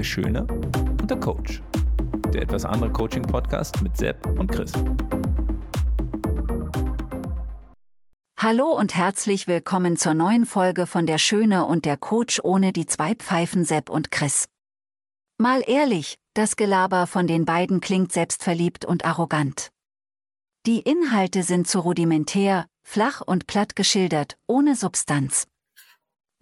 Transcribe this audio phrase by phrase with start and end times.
[0.00, 1.60] Der Schöne und der Coach.
[2.32, 4.72] Der etwas andere Coaching-Podcast mit Sepp und Chris.
[8.38, 12.86] Hallo und herzlich willkommen zur neuen Folge von Der Schöne und der Coach ohne die
[12.86, 14.48] zwei Pfeifen Sepp und Chris.
[15.36, 19.68] Mal ehrlich, das Gelaber von den beiden klingt selbstverliebt und arrogant.
[20.64, 25.46] Die Inhalte sind zu rudimentär, flach und platt geschildert, ohne Substanz.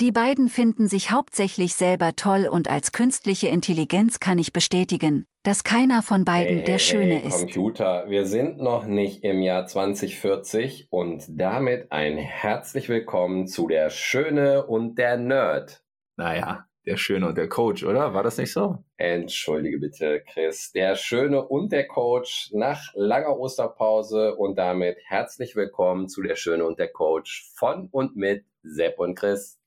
[0.00, 5.64] Die beiden finden sich hauptsächlich selber toll und als künstliche Intelligenz kann ich bestätigen, dass
[5.64, 7.40] keiner von beiden hey, der Schöne hey, ist.
[7.40, 13.90] Computer, wir sind noch nicht im Jahr 2040 und damit ein herzlich willkommen zu der
[13.90, 15.82] Schöne und der Nerd.
[16.16, 18.14] Naja, der Schöne und der Coach, oder?
[18.14, 18.78] War das nicht so?
[18.98, 20.70] Entschuldige bitte, Chris.
[20.70, 26.64] Der Schöne und der Coach nach langer Osterpause und damit herzlich willkommen zu der Schöne
[26.64, 29.58] und der Coach von und mit Sepp und Chris.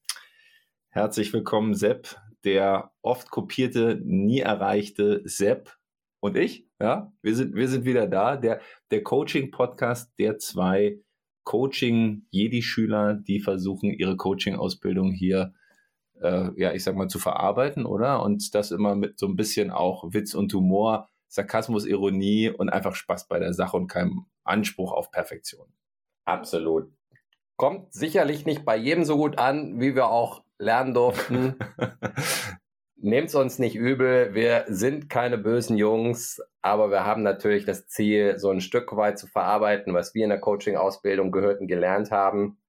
[0.94, 5.78] Herzlich willkommen, Sepp, der oft kopierte, nie erreichte Sepp
[6.20, 6.68] und ich.
[6.82, 8.36] Ja, wir sind, wir sind wieder da.
[8.36, 8.60] Der,
[8.92, 11.00] der Coaching-Podcast der zwei
[11.46, 15.54] Coaching-Jedi-Schüler, die versuchen, ihre Coaching-Ausbildung hier,
[16.20, 18.22] äh, ja, ich sag mal, zu verarbeiten, oder?
[18.22, 22.96] Und das immer mit so ein bisschen auch Witz und Humor, Sarkasmus, Ironie und einfach
[22.96, 25.72] Spaß bei der Sache und keinem Anspruch auf Perfektion.
[26.26, 26.92] Absolut.
[27.56, 31.56] Kommt sicherlich nicht bei jedem so gut an, wie wir auch lernen durften.
[32.96, 37.88] Nehmt es uns nicht übel, wir sind keine bösen Jungs, aber wir haben natürlich das
[37.88, 42.12] Ziel, so ein Stück weit zu verarbeiten, was wir in der Coaching-Ausbildung gehört und gelernt
[42.12, 42.60] haben.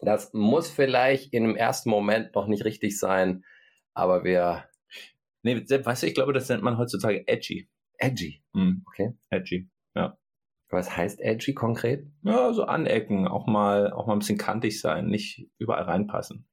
[0.00, 3.44] Das muss vielleicht in einem ersten Moment noch nicht richtig sein,
[3.92, 4.64] aber wir.
[5.42, 7.68] Nee, weißt du, ich glaube, das nennt man heutzutage edgy.
[7.98, 8.42] Edgy.
[8.54, 8.82] Mhm.
[8.88, 9.12] Okay.
[9.30, 9.68] Edgy.
[9.94, 10.18] Ja.
[10.70, 12.06] Was heißt edgy konkret?
[12.22, 16.48] Ja, so anecken, auch mal, auch mal ein bisschen kantig sein, nicht überall reinpassen.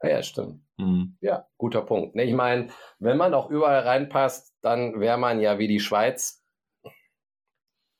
[0.00, 0.62] Ah ja, stimmt.
[0.78, 1.16] Mhm.
[1.20, 2.16] Ja, guter Punkt.
[2.16, 2.68] Ich meine,
[2.98, 6.44] wenn man auch überall reinpasst, dann wäre man ja wie die Schweiz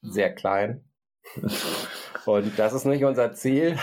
[0.02, 0.84] sehr klein.
[2.26, 3.78] Und das ist nicht unser Ziel.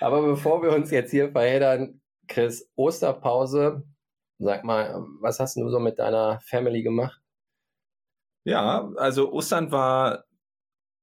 [0.00, 3.82] Aber bevor wir uns jetzt hier verheddern, Chris, Osterpause,
[4.38, 7.20] sag mal, was hast du so mit deiner Family gemacht?
[8.44, 10.25] Ja, also Ostern war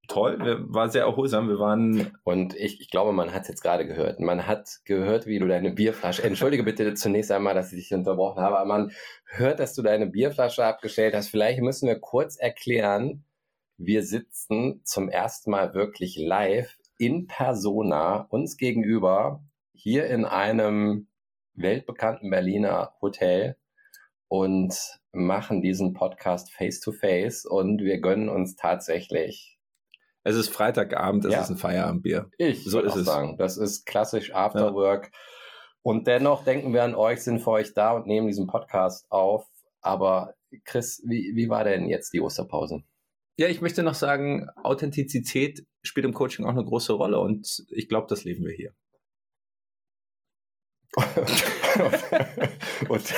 [0.08, 1.50] toll, war sehr erholsam.
[1.50, 2.18] Wir waren.
[2.24, 4.20] Und ich, ich glaube, man hat es jetzt gerade gehört.
[4.20, 6.24] Man hat gehört, wie du deine Bierflasche.
[6.24, 8.92] Entschuldige bitte zunächst einmal, dass ich dich unterbrochen habe, aber man
[9.26, 11.30] hört, dass du deine Bierflasche abgestellt hast.
[11.30, 13.24] Vielleicht müssen wir kurz erklären,
[13.78, 19.44] wir sitzen zum ersten Mal wirklich live in Persona uns gegenüber
[19.74, 21.08] hier in einem
[21.56, 23.58] weltbekannten Berliner Hotel
[24.28, 29.53] und machen diesen Podcast face to face und wir gönnen uns tatsächlich
[30.24, 31.42] es ist Freitagabend, es ja.
[31.42, 32.30] ist ein Feierabendbier.
[32.38, 33.06] Ich so ist es.
[33.06, 35.06] sagen, das ist klassisch Afterwork.
[35.06, 35.12] Ja.
[35.82, 39.46] Und dennoch denken wir an euch, sind für euch da und nehmen diesen Podcast auf.
[39.82, 40.34] Aber
[40.64, 42.84] Chris, wie, wie war denn jetzt die Osterpause?
[43.38, 47.90] Ja, ich möchte noch sagen, Authentizität spielt im Coaching auch eine große Rolle und ich
[47.90, 48.74] glaube, das leben wir hier.
[52.88, 53.14] und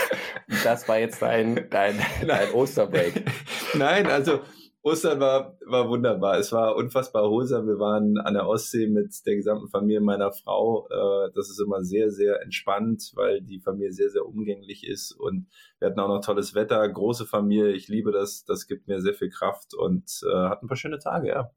[0.63, 3.25] das war jetzt dein, dein, dein Osterbreak.
[3.73, 4.39] Nein, also
[4.85, 6.38] Ostern war, war wunderbar.
[6.38, 7.66] Es war unfassbar erholsam.
[7.66, 10.88] Wir waren an der Ostsee mit der gesamten Familie meiner Frau.
[10.90, 15.12] Äh, das ist immer sehr, sehr entspannt, weil die Familie sehr, sehr umgänglich ist.
[15.12, 15.47] Und
[15.79, 17.72] wir hatten auch noch tolles Wetter, große Familie.
[17.72, 18.45] Ich liebe das.
[18.45, 21.51] Das gibt mir sehr viel Kraft und äh, hatten ein paar schöne Tage, ja.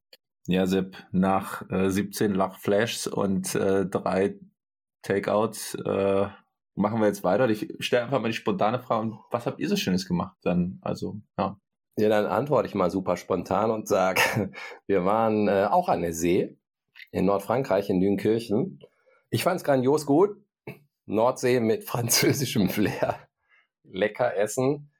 [0.46, 4.40] Ja, Sepp, nach äh, 17 Lachflashs und äh, drei
[5.02, 6.28] Takeouts äh,
[6.76, 7.46] machen wir jetzt weiter.
[7.50, 10.78] Ich stelle einfach mal die spontane Frage, was habt ihr so Schönes gemacht dann?
[10.80, 11.58] Also, ja.
[11.98, 14.20] Ja, dann antworte ich mal super spontan und sage,
[14.86, 16.56] wir waren äh, auch an der See
[17.10, 18.78] in Nordfrankreich, in Dünkirchen.
[19.30, 20.36] Ich fand es grandios gut.
[21.06, 23.18] Nordsee mit französischem Flair.
[23.82, 24.92] Lecker essen.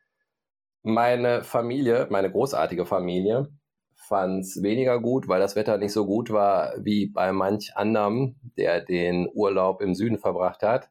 [0.83, 3.49] Meine Familie, meine großartige Familie,
[3.95, 8.35] fand es weniger gut, weil das Wetter nicht so gut war wie bei manch anderem,
[8.57, 10.91] der den Urlaub im Süden verbracht hat.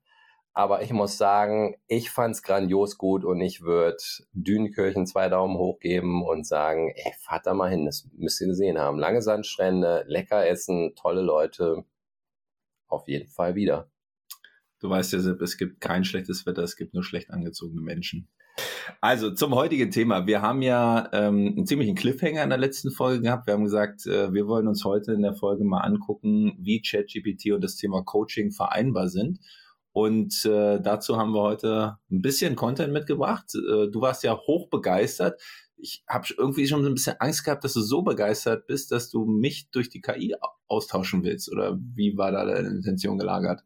[0.58, 3.98] Aber ich muss sagen, ich fand es grandios gut und ich würde
[4.34, 8.48] Dünkirchen zwei Daumen hoch geben und sagen, ey, fahrt da mal hin, das müsst ihr
[8.48, 8.98] gesehen haben.
[8.98, 11.84] Lange Sandstrände, lecker essen, tolle Leute.
[12.88, 13.92] Auf jeden Fall wieder.
[14.80, 18.28] Du weißt ja, Sepp, es gibt kein schlechtes Wetter, es gibt nur schlecht angezogene Menschen.
[19.00, 20.26] Also zum heutigen Thema.
[20.26, 23.46] Wir haben ja ähm, einen ziemlichen Cliffhanger in der letzten Folge gehabt.
[23.46, 27.52] Wir haben gesagt, äh, wir wollen uns heute in der Folge mal angucken, wie ChatGPT
[27.52, 29.38] und das Thema Coaching vereinbar sind.
[29.98, 33.56] Und äh, dazu haben wir heute ein bisschen Content mitgebracht.
[33.56, 35.42] Äh, du warst ja hoch begeistert.
[35.76, 39.10] Ich habe irgendwie schon so ein bisschen Angst gehabt, dass du so begeistert bist, dass
[39.10, 40.36] du mich durch die KI
[40.68, 41.52] austauschen willst.
[41.52, 43.64] Oder wie war da deine Intention gelagert?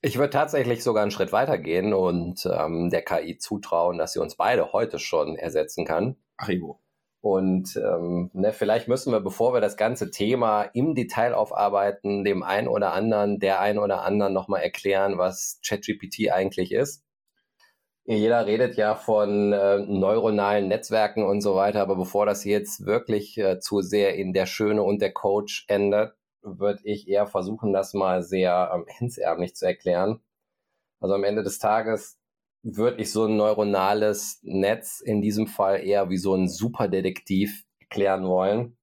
[0.00, 4.22] Ich würde tatsächlich sogar einen Schritt weiter gehen und ähm, der KI zutrauen, dass sie
[4.22, 6.16] uns beide heute schon ersetzen kann.
[6.38, 6.80] Ach, Ivo.
[7.22, 12.42] Und ähm, ne, vielleicht müssen wir, bevor wir das ganze Thema im Detail aufarbeiten, dem
[12.42, 17.04] einen oder anderen, der einen oder anderen nochmal erklären, was ChatGPT eigentlich ist.
[18.06, 23.36] Jeder redet ja von äh, neuronalen Netzwerken und so weiter, aber bevor das jetzt wirklich
[23.38, 27.92] äh, zu sehr in der Schöne und der Coach endet, würde ich eher versuchen, das
[27.92, 30.20] mal sehr ähm, hemsärmlich zu erklären.
[31.00, 32.19] Also am Ende des Tages
[32.62, 38.24] würde ich so ein neuronales Netz in diesem Fall eher wie so ein Superdetektiv erklären
[38.24, 38.76] wollen,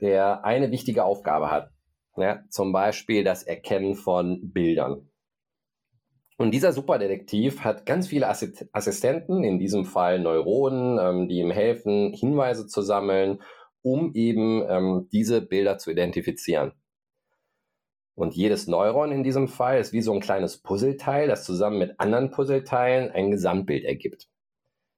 [0.00, 1.70] der eine wichtige Aufgabe hat.
[2.16, 5.08] Ja, zum Beispiel das Erkennen von Bildern.
[6.36, 12.12] Und dieser Superdetektiv hat ganz viele Assistenten, in diesem Fall Neuronen, ähm, die ihm helfen,
[12.12, 13.40] Hinweise zu sammeln,
[13.82, 16.72] um eben ähm, diese Bilder zu identifizieren.
[18.14, 21.98] Und jedes Neuron in diesem Fall ist wie so ein kleines Puzzleteil, das zusammen mit
[21.98, 24.28] anderen Puzzleteilen ein Gesamtbild ergibt.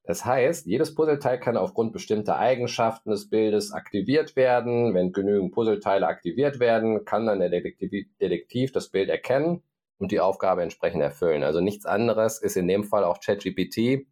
[0.06, 4.92] Das heißt, jedes Puzzleteil kann aufgrund bestimmter Eigenschaften des Bildes aktiviert werden.
[4.92, 9.62] Wenn genügend Puzzleteile aktiviert werden, kann dann der Detektiv, Detektiv das Bild erkennen
[9.98, 11.42] und die Aufgabe entsprechend erfüllen.
[11.42, 14.06] Also nichts anderes ist in dem Fall auch ChatGPT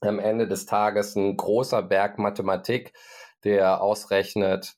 [0.00, 2.92] am Ende des Tages ein großer Berg Mathematik,
[3.44, 4.74] der ausrechnet,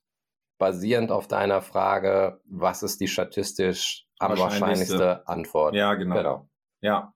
[0.58, 5.74] basierend auf deiner Frage, was ist die statistisch am wahrscheinlichste Antwort?
[5.74, 6.16] Ja, genau.
[6.16, 6.48] genau.
[6.80, 7.12] Ja.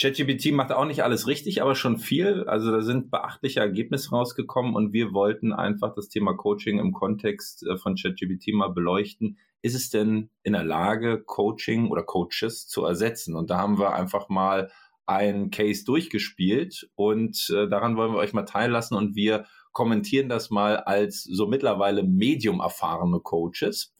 [0.00, 2.44] ChatGPT macht auch nicht alles richtig, aber schon viel.
[2.44, 7.66] Also da sind beachtliche Ergebnisse rausgekommen und wir wollten einfach das Thema Coaching im Kontext
[7.66, 9.38] äh, von ChatGPT mal beleuchten.
[9.60, 13.34] Ist es denn in der Lage, Coaching oder Coaches zu ersetzen?
[13.34, 14.70] Und da haben wir einfach mal
[15.04, 20.50] einen Case durchgespielt und äh, daran wollen wir euch mal teillassen und wir kommentieren das
[20.50, 23.94] mal als so mittlerweile medium erfahrene Coaches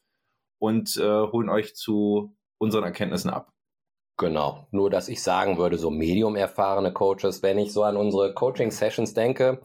[0.59, 3.53] und äh, holen euch zu unseren Erkenntnissen ab.
[4.17, 8.35] Genau, nur dass ich sagen würde, so medium erfahrene Coaches, wenn ich so an unsere
[8.35, 9.63] Coaching-Sessions denke,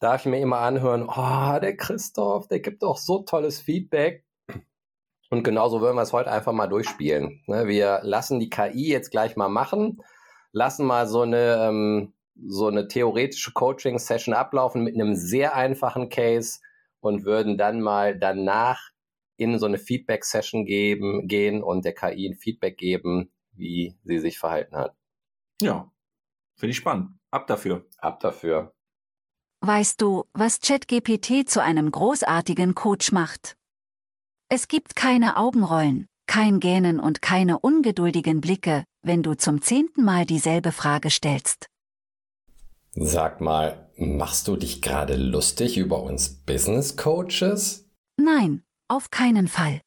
[0.00, 4.24] darf ich mir immer anhören, oh, der Christoph, der gibt doch so tolles Feedback.
[5.28, 7.42] Und genauso wollen wir es heute einfach mal durchspielen.
[7.46, 10.02] Ne, wir lassen die KI jetzt gleich mal machen,
[10.52, 16.60] lassen mal so eine ähm, so eine theoretische Coaching-Session ablaufen mit einem sehr einfachen Case
[17.00, 18.90] und würden dann mal danach
[19.36, 24.38] in so eine Feedback-Session geben, gehen und der KI ein Feedback geben, wie sie sich
[24.38, 24.96] verhalten hat.
[25.60, 25.90] Ja,
[26.56, 27.10] finde ich spannend.
[27.30, 27.86] Ab dafür.
[27.98, 28.74] Ab dafür.
[29.60, 33.56] Weißt du, was ChatGPT zu einem großartigen Coach macht?
[34.48, 40.26] Es gibt keine Augenrollen, kein Gähnen und keine ungeduldigen Blicke, wenn du zum zehnten Mal
[40.26, 41.71] dieselbe Frage stellst.
[42.94, 47.88] Sag mal, machst du dich gerade lustig über uns Business Coaches?
[48.18, 49.80] Nein, auf keinen Fall.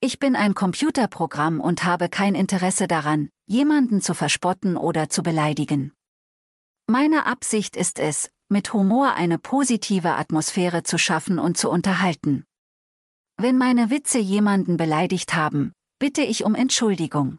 [0.00, 5.92] Ich bin ein Computerprogramm und habe kein Interesse daran, jemanden zu verspotten oder zu beleidigen.
[6.88, 12.44] Meine Absicht ist es, mit Humor eine positive Atmosphäre zu schaffen und zu unterhalten.
[13.36, 17.38] Wenn meine Witze jemanden beleidigt haben, bitte ich um Entschuldigung.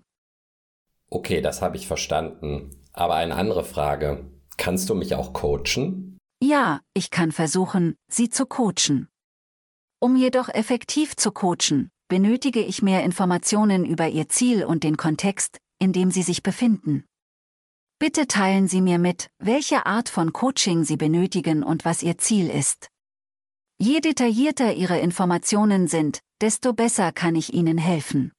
[1.10, 2.82] Okay, das habe ich verstanden.
[2.94, 4.33] Aber eine andere Frage.
[4.58, 6.18] Kannst du mich auch coachen?
[6.42, 9.08] Ja, ich kann versuchen, Sie zu coachen.
[10.00, 15.60] Um jedoch effektiv zu coachen, benötige ich mehr Informationen über Ihr Ziel und den Kontext,
[15.80, 17.06] in dem Sie sich befinden.
[18.00, 22.50] Bitte teilen Sie mir mit, welche Art von Coaching Sie benötigen und was Ihr Ziel
[22.50, 22.90] ist.
[23.80, 28.34] Je detaillierter Ihre Informationen sind, desto besser kann ich Ihnen helfen.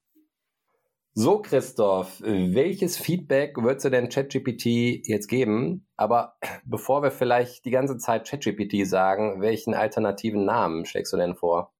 [1.16, 5.86] So, Christoph, welches Feedback würdest du denn ChatGPT jetzt geben?
[5.96, 11.36] Aber bevor wir vielleicht die ganze Zeit ChatGPT sagen, welchen alternativen Namen schlägst du denn
[11.36, 11.72] vor?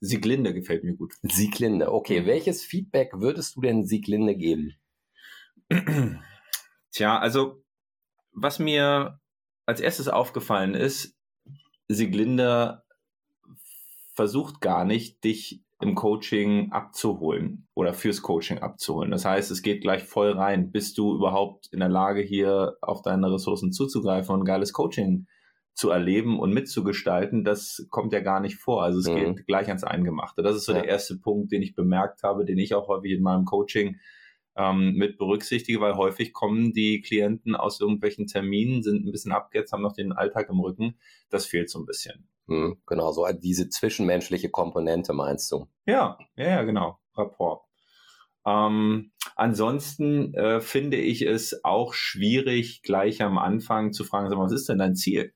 [0.00, 1.12] Sieglinde gefällt mir gut.
[1.22, 2.22] Sieglinde, okay.
[2.22, 2.26] Mhm.
[2.26, 4.74] Welches Feedback würdest du denn Sieglinde geben?
[6.90, 7.62] Tja, also
[8.32, 9.20] was mir
[9.64, 11.16] als erstes aufgefallen ist,
[11.86, 12.82] Sieglinde
[14.14, 19.10] versucht gar nicht, dich im Coaching abzuholen oder fürs Coaching abzuholen.
[19.10, 23.02] Das heißt, es geht gleich voll rein, bist du überhaupt in der Lage, hier auf
[23.02, 25.26] deine Ressourcen zuzugreifen und ein geiles Coaching
[25.74, 28.82] zu erleben und mitzugestalten, das kommt ja gar nicht vor.
[28.82, 29.34] Also es mhm.
[29.34, 30.42] geht gleich ans Eingemachte.
[30.42, 30.80] Das ist so ja.
[30.80, 33.98] der erste Punkt, den ich bemerkt habe, den ich auch häufig in meinem Coaching
[34.54, 39.72] ähm, mit berücksichtige, weil häufig kommen die Klienten aus irgendwelchen Terminen, sind ein bisschen abgehetzt,
[39.72, 40.96] haben noch den Alltag im Rücken.
[41.30, 42.28] Das fehlt so ein bisschen.
[42.48, 45.66] Hm, genau, so diese zwischenmenschliche Komponente meinst du?
[45.86, 46.98] Ja, ja, ja genau.
[47.16, 47.62] Rapport.
[48.44, 54.68] Ähm, ansonsten äh, finde ich es auch schwierig, gleich am Anfang zu fragen, was ist
[54.68, 55.32] denn dein Ziel?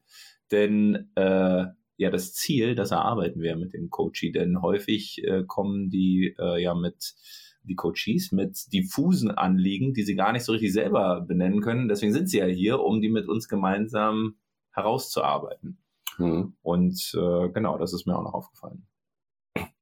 [0.51, 1.67] Denn äh,
[1.99, 6.63] ja, das Ziel, das erarbeiten wir mit dem Coachie, denn häufig äh, kommen die äh,
[6.63, 7.15] ja mit
[7.63, 11.89] die Coaches mit diffusen Anliegen, die sie gar nicht so richtig selber benennen können.
[11.89, 14.37] Deswegen sind sie ja hier, um die mit uns gemeinsam
[14.73, 15.79] herauszuarbeiten.
[16.19, 16.57] Mhm.
[16.63, 18.87] Und äh, genau, das ist mir auch noch aufgefallen.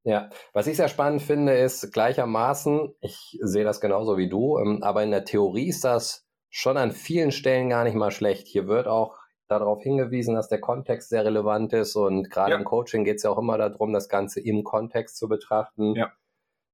[0.05, 4.83] Ja, was ich sehr spannend finde, ist gleichermaßen, ich sehe das genauso wie du, ähm,
[4.83, 8.47] aber in der Theorie ist das schon an vielen Stellen gar nicht mal schlecht.
[8.47, 9.17] Hier wird auch
[9.49, 12.59] darauf hingewiesen, dass der Kontext sehr relevant ist und gerade ja.
[12.59, 15.95] im Coaching geht es ja auch immer darum, das Ganze im Kontext zu betrachten.
[15.95, 16.13] Ja.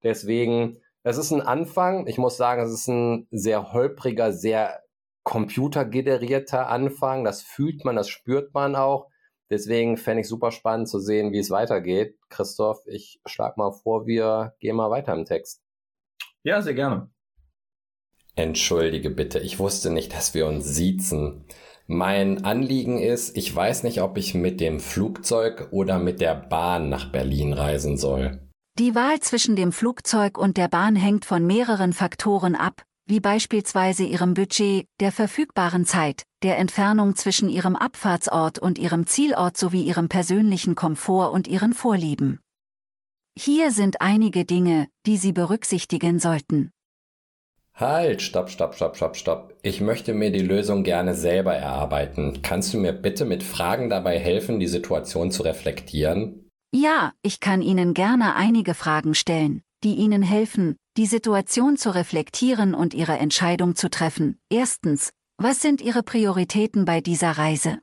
[0.02, 2.06] Deswegen, es ist ein Anfang.
[2.06, 4.82] Ich muss sagen, es ist ein sehr holpriger, sehr
[5.22, 7.24] computergenerierter Anfang.
[7.24, 9.08] Das fühlt man, das spürt man auch.
[9.50, 12.16] Deswegen fände ich super spannend zu sehen, wie es weitergeht.
[12.28, 15.62] Christoph, ich schlage mal vor, wir gehen mal weiter im Text.
[16.44, 17.10] Ja, sehr gerne.
[18.36, 21.44] Entschuldige bitte, ich wusste nicht, dass wir uns siezen.
[21.86, 26.88] Mein Anliegen ist, ich weiß nicht, ob ich mit dem Flugzeug oder mit der Bahn
[26.88, 28.48] nach Berlin reisen soll.
[28.78, 34.04] Die Wahl zwischen dem Flugzeug und der Bahn hängt von mehreren Faktoren ab, wie beispielsweise
[34.04, 40.08] ihrem Budget, der verfügbaren Zeit, der Entfernung zwischen ihrem Abfahrtsort und ihrem Zielort sowie ihrem
[40.08, 42.40] persönlichen Komfort und ihren Vorlieben.
[43.36, 46.70] Hier sind einige Dinge, die Sie berücksichtigen sollten.
[47.74, 49.54] Halt, stopp, stopp, stopp, stopp, stopp.
[49.62, 52.42] Ich möchte mir die Lösung gerne selber erarbeiten.
[52.42, 56.48] Kannst du mir bitte mit Fragen dabei helfen, die Situation zu reflektieren?
[56.72, 62.74] Ja, ich kann Ihnen gerne einige Fragen stellen, die Ihnen helfen, die Situation zu reflektieren
[62.74, 64.40] und Ihre Entscheidung zu treffen.
[64.48, 67.80] Erstens, was sind Ihre Prioritäten bei dieser Reise?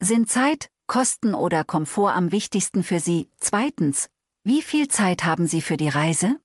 [0.00, 3.30] Sind Zeit, Kosten oder Komfort am wichtigsten für Sie?
[3.38, 4.08] Zweitens,
[4.44, 6.38] wie viel Zeit haben Sie für die Reise?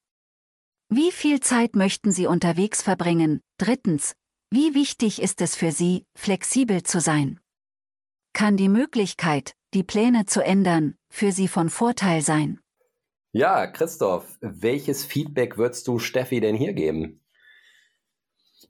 [0.89, 3.41] Wie viel Zeit möchten Sie unterwegs verbringen?
[3.57, 4.15] Drittens,
[4.49, 7.39] wie wichtig ist es für Sie, flexibel zu sein?
[8.33, 12.59] Kann die Möglichkeit, die Pläne zu ändern, für Sie von Vorteil sein?
[13.31, 17.21] Ja, Christoph, welches Feedback würdest du Steffi denn hier geben?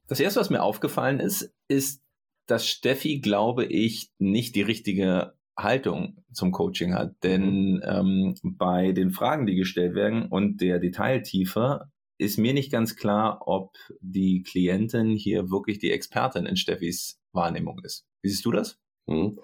[0.08, 2.04] Das erste, was mir aufgefallen ist, ist,
[2.46, 7.16] dass Steffi, glaube ich, nicht die richtige Haltung zum Coaching hat.
[7.24, 12.98] Denn ähm, bei den Fragen, die gestellt werden und der Detailtiefe, ist mir nicht ganz
[12.98, 18.06] klar, ob die Klientin hier wirklich die Expertin in Steffis Wahrnehmung ist.
[18.22, 18.78] Wie siehst du das?
[19.08, 19.40] Hm.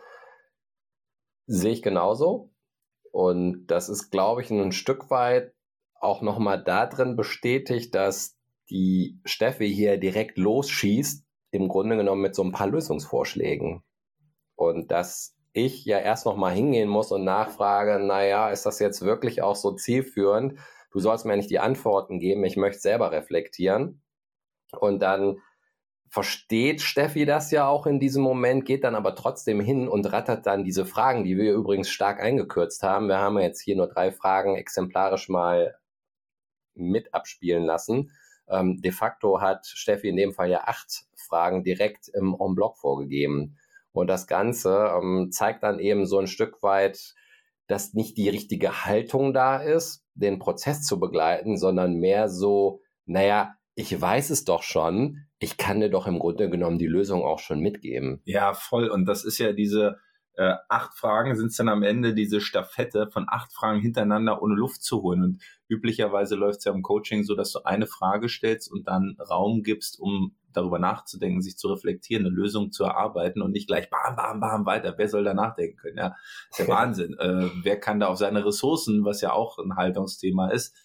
[1.47, 2.54] Sehe ich genauso.
[3.15, 5.53] Und das ist, glaube ich, ein Stück weit
[6.01, 8.37] auch nochmal da drin bestätigt, dass
[8.69, 13.83] die Steffi hier direkt losschießt, im Grunde genommen mit so ein paar Lösungsvorschlägen.
[14.55, 19.41] Und dass ich ja erst nochmal hingehen muss und nachfrage, naja, ist das jetzt wirklich
[19.41, 20.59] auch so zielführend?
[20.91, 24.03] Du sollst mir nicht die Antworten geben, ich möchte selber reflektieren.
[24.77, 25.37] Und dann
[26.15, 30.45] versteht Steffi das ja auch in diesem Moment, geht dann aber trotzdem hin und rattert
[30.45, 33.09] dann diese Fragen, die wir übrigens stark eingekürzt haben.
[33.09, 35.75] Wir haben jetzt hier nur drei Fragen exemplarisch mal
[36.73, 38.11] mit abspielen lassen.
[38.47, 43.57] Ähm, de facto hat Steffi in dem Fall ja acht Fragen direkt im En-Bloc vorgegeben.
[43.91, 47.13] Und das Ganze ähm, zeigt dann eben so ein Stück weit,
[47.67, 53.55] dass nicht die richtige Haltung da ist, den Prozess zu begleiten, sondern mehr so, naja,
[53.73, 57.39] ich weiß es doch schon, ich kann dir doch im Grunde genommen die Lösung auch
[57.39, 58.21] schon mitgeben.
[58.25, 58.87] Ja, voll.
[58.89, 59.99] Und das ist ja diese
[60.37, 64.55] äh, acht Fragen sind es dann am Ende diese Staffette von acht Fragen hintereinander ohne
[64.55, 65.23] Luft zu holen.
[65.23, 69.17] Und üblicherweise läuft es ja im Coaching so, dass du eine Frage stellst und dann
[69.29, 73.89] Raum gibst, um darüber nachzudenken, sich zu reflektieren, eine Lösung zu erarbeiten und nicht gleich
[73.89, 74.95] bam, bam, bam weiter.
[74.97, 75.97] Wer soll da nachdenken können?
[75.97, 76.15] Ja,
[76.49, 77.17] ist ja Wahnsinn.
[77.17, 80.75] Äh, wer kann da auf seine Ressourcen, was ja auch ein Haltungsthema ist,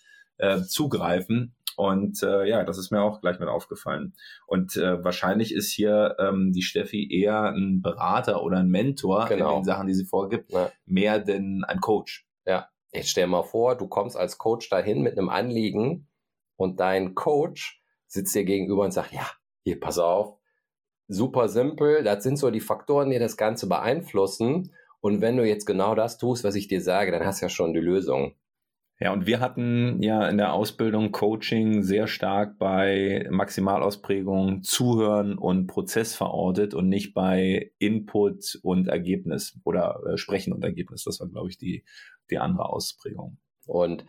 [0.41, 1.55] äh, zugreifen?
[1.77, 4.13] Und äh, ja, das ist mir auch gleich mit aufgefallen.
[4.47, 9.51] Und äh, wahrscheinlich ist hier ähm, die Steffi eher ein Berater oder ein Mentor genau.
[9.51, 10.71] in den Sachen, die sie vorgibt, ja.
[10.85, 12.27] mehr denn ein Coach.
[12.45, 16.09] Ja, jetzt stell mal vor, du kommst als Coach dahin mit einem Anliegen
[16.57, 19.27] und dein Coach sitzt dir gegenüber und sagt, ja,
[19.63, 20.37] hier, pass auf,
[21.09, 24.73] super simpel, das sind so die Faktoren, die das Ganze beeinflussen.
[25.01, 27.51] Und wenn du jetzt genau das tust, was ich dir sage, dann hast du ja
[27.51, 28.35] schon die Lösung.
[29.03, 35.69] Ja, und wir hatten ja in der Ausbildung Coaching sehr stark bei Maximalausprägung Zuhören und
[35.69, 41.05] Prozess verortet und nicht bei Input und Ergebnis oder äh, Sprechen und Ergebnis.
[41.05, 41.83] Das war, glaube ich, die,
[42.31, 43.39] die andere Ausprägung.
[43.65, 44.05] Und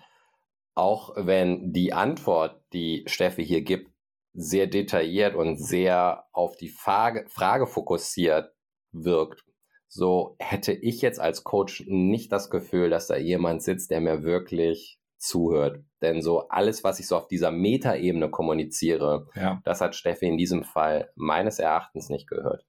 [0.74, 3.92] auch wenn die Antwort, die Steffi hier gibt,
[4.34, 8.52] sehr detailliert und sehr auf die Frage, Frage fokussiert
[8.92, 9.46] wirkt,
[9.94, 14.24] so hätte ich jetzt als Coach nicht das Gefühl, dass da jemand sitzt, der mir
[14.24, 15.84] wirklich zuhört.
[16.02, 19.60] Denn so alles, was ich so auf dieser Metaebene kommuniziere, ja.
[19.66, 22.66] das hat Steffi in diesem Fall meines Erachtens nicht gehört.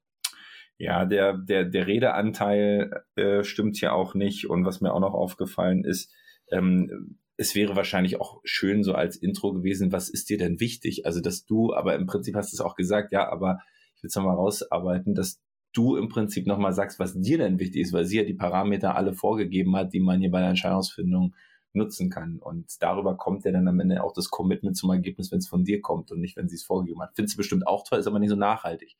[0.78, 4.50] Ja, der, der, der Redeanteil äh, stimmt ja auch nicht.
[4.50, 6.12] Und was mir auch noch aufgefallen ist,
[6.50, 11.06] ähm, es wäre wahrscheinlich auch schön so als Intro gewesen, was ist dir denn wichtig?
[11.06, 13.60] Also, dass du, aber im Prinzip hast du es auch gesagt, ja, aber
[13.94, 15.40] ich will es nochmal rausarbeiten, dass
[15.72, 18.96] du im Prinzip nochmal sagst, was dir denn wichtig ist, weil sie ja die Parameter
[18.96, 21.34] alle vorgegeben hat, die man hier bei der Entscheidungsfindung
[21.72, 22.38] nutzen kann.
[22.38, 25.64] Und darüber kommt ja dann am Ende auch das Commitment zum Ergebnis, wenn es von
[25.64, 27.12] dir kommt und nicht, wenn sie es vorgegeben hat.
[27.14, 28.96] Findest du bestimmt auch toll, ist aber nicht so nachhaltig.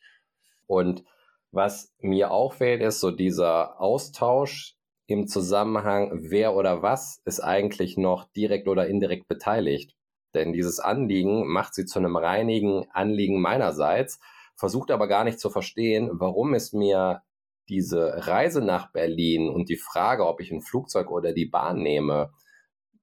[0.67, 1.05] Und
[1.51, 4.77] was mir auch fehlt, ist so dieser Austausch
[5.07, 9.95] im Zusammenhang, wer oder was ist eigentlich noch direkt oder indirekt beteiligt.
[10.35, 14.19] Denn dieses Anliegen macht sie zu einem reinigen Anliegen meinerseits,
[14.63, 17.23] versucht aber gar nicht zu verstehen, warum es mir
[17.69, 22.31] diese Reise nach Berlin und die Frage, ob ich ein Flugzeug oder die Bahn nehme,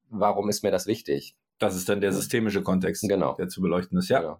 [0.10, 1.36] warum ist mir das wichtig?
[1.58, 3.34] Das ist dann der systemische Kontext, genau.
[3.34, 4.08] der zu beleuchten ist.
[4.08, 4.38] Ja, genau.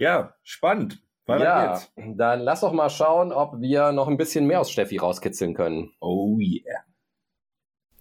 [0.00, 1.00] ja spannend.
[1.26, 1.92] Weiter ja, geht's.
[2.16, 5.92] dann lass doch mal schauen, ob wir noch ein bisschen mehr aus Steffi rauskitzeln können.
[6.00, 6.82] Oh yeah.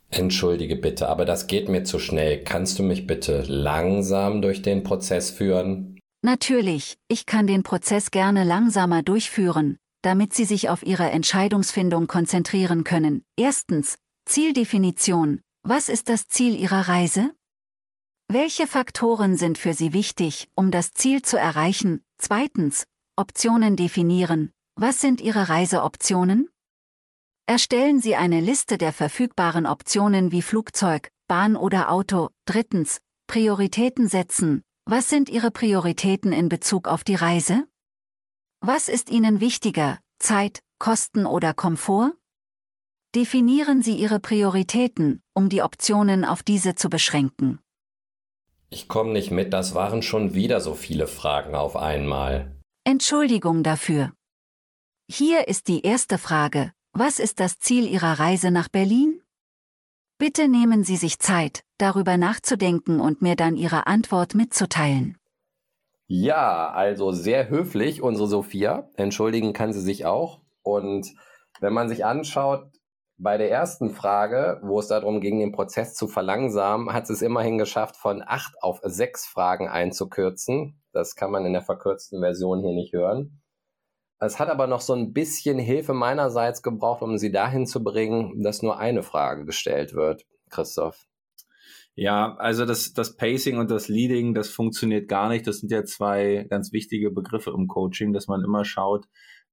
[0.09, 2.43] Entschuldige bitte, aber das geht mir zu schnell.
[2.43, 5.98] Kannst du mich bitte langsam durch den Prozess führen?
[6.21, 12.83] Natürlich, ich kann den Prozess gerne langsamer durchführen, damit Sie sich auf Ihre Entscheidungsfindung konzentrieren
[12.83, 13.23] können.
[13.37, 15.41] Erstens, Zieldefinition.
[15.63, 17.31] Was ist das Ziel Ihrer Reise?
[18.27, 22.03] Welche Faktoren sind für Sie wichtig, um das Ziel zu erreichen?
[22.17, 22.85] Zweitens,
[23.15, 24.51] Optionen definieren.
[24.75, 26.49] Was sind Ihre Reiseoptionen?
[27.47, 32.29] Erstellen Sie eine Liste der verfügbaren Optionen wie Flugzeug, Bahn oder Auto.
[32.45, 34.63] Drittens, Prioritäten setzen.
[34.91, 37.67] Was sind Ihre Prioritäten in Bezug auf die Reise?
[38.59, 42.13] Was ist Ihnen wichtiger, Zeit, Kosten oder Komfort?
[43.13, 47.59] Definieren Sie Ihre Prioritäten, um die Optionen auf diese zu beschränken.
[48.71, 52.59] Ich komme nicht mit, das waren schon wieder so viele Fragen auf einmal.
[52.83, 54.11] Entschuldigung dafür.
[55.07, 56.73] Hier ist die erste Frage.
[56.93, 59.21] Was ist das Ziel Ihrer Reise nach Berlin?
[60.19, 65.17] Bitte nehmen Sie sich Zeit, darüber nachzudenken und mir dann Ihre Antwort mitzuteilen.
[66.07, 68.89] Ja, also sehr höflich, unsere Sophia.
[68.97, 70.41] Entschuldigen kann sie sich auch.
[70.61, 71.07] Und
[71.61, 72.69] wenn man sich anschaut,
[73.17, 77.57] bei der ersten Frage, wo es darum ging, den Prozess zu verlangsamen, hat es immerhin
[77.57, 80.81] geschafft, von acht auf sechs Fragen einzukürzen.
[80.91, 83.41] Das kann man in der verkürzten Version hier nicht hören.
[84.19, 88.43] Es hat aber noch so ein bisschen Hilfe meinerseits gebraucht, um sie dahin zu bringen,
[88.43, 90.25] dass nur eine Frage gestellt wird.
[90.49, 91.05] Christoph.
[91.95, 95.47] Ja, also das, das Pacing und das Leading, das funktioniert gar nicht.
[95.47, 99.05] Das sind ja zwei ganz wichtige Begriffe im Coaching, dass man immer schaut,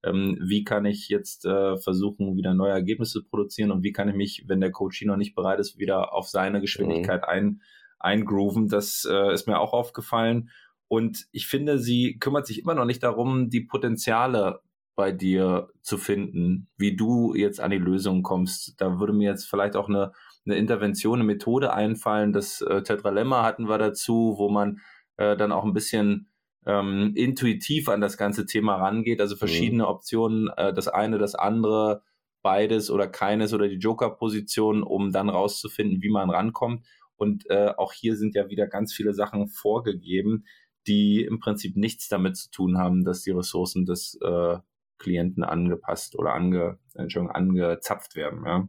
[0.05, 4.09] ähm, wie kann ich jetzt äh, versuchen, wieder neue Ergebnisse zu produzieren und wie kann
[4.09, 7.29] ich mich, wenn der Coach noch nicht bereit ist, wieder auf seine Geschwindigkeit mhm.
[7.29, 7.63] ein,
[7.99, 8.69] eingrooven.
[8.69, 10.51] Das äh, ist mir auch aufgefallen.
[10.89, 14.61] Und ich finde, sie kümmert sich immer noch nicht darum, die Potenziale
[14.95, 18.81] bei dir zu finden, wie du jetzt an die Lösung kommst.
[18.81, 20.13] Da würde mir jetzt vielleicht auch eine,
[20.47, 22.33] eine Intervention, eine Methode einfallen.
[22.33, 24.81] Das äh, Tetralemma hatten wir dazu, wo man
[25.19, 26.31] äh, dann auch ein bisschen
[26.65, 29.89] ähm, intuitiv an das ganze Thema rangeht, also verschiedene mhm.
[29.89, 32.03] Optionen, äh, das eine, das andere,
[32.43, 36.87] beides oder keines oder die Joker-Position, um dann rauszufinden, wie man rankommt.
[37.17, 40.45] Und äh, auch hier sind ja wieder ganz viele Sachen vorgegeben,
[40.87, 44.59] die im Prinzip nichts damit zu tun haben, dass die Ressourcen des äh,
[44.99, 48.45] Klienten angepasst oder ange, Entschuldigung, angezapft werden.
[48.47, 48.69] Ja.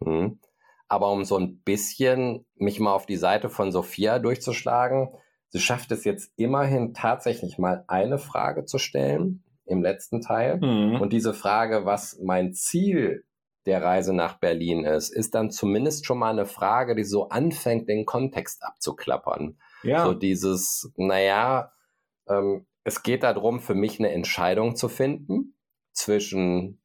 [0.00, 0.38] Mhm.
[0.88, 5.08] Aber um so ein bisschen mich mal auf die Seite von Sophia durchzuschlagen,
[5.50, 10.58] Sie schafft es jetzt immerhin tatsächlich mal eine Frage zu stellen im letzten Teil.
[10.58, 11.00] Mhm.
[11.00, 13.24] Und diese Frage, was mein Ziel
[13.66, 17.88] der Reise nach Berlin ist, ist dann zumindest schon mal eine Frage, die so anfängt,
[17.88, 19.58] den Kontext abzuklappern.
[19.82, 20.04] Ja.
[20.04, 21.72] So dieses, naja,
[22.28, 25.54] ähm, es geht darum, für mich eine Entscheidung zu finden
[25.92, 26.80] zwischen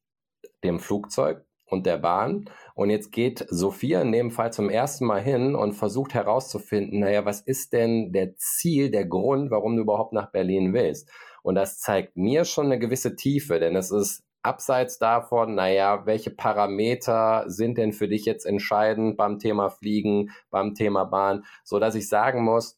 [0.64, 2.50] dem Flugzeug und der Bahn.
[2.76, 7.26] Und jetzt geht Sophia in dem Fall zum ersten Mal hin und versucht herauszufinden, naja,
[7.26, 11.10] was ist denn der Ziel, der Grund, warum du überhaupt nach Berlin willst?
[11.42, 16.32] Und das zeigt mir schon eine gewisse Tiefe, denn es ist abseits davon, naja, welche
[16.32, 21.96] Parameter sind denn für dich jetzt entscheidend beim Thema Fliegen, beim Thema Bahn, so dass
[21.96, 22.78] ich sagen muss,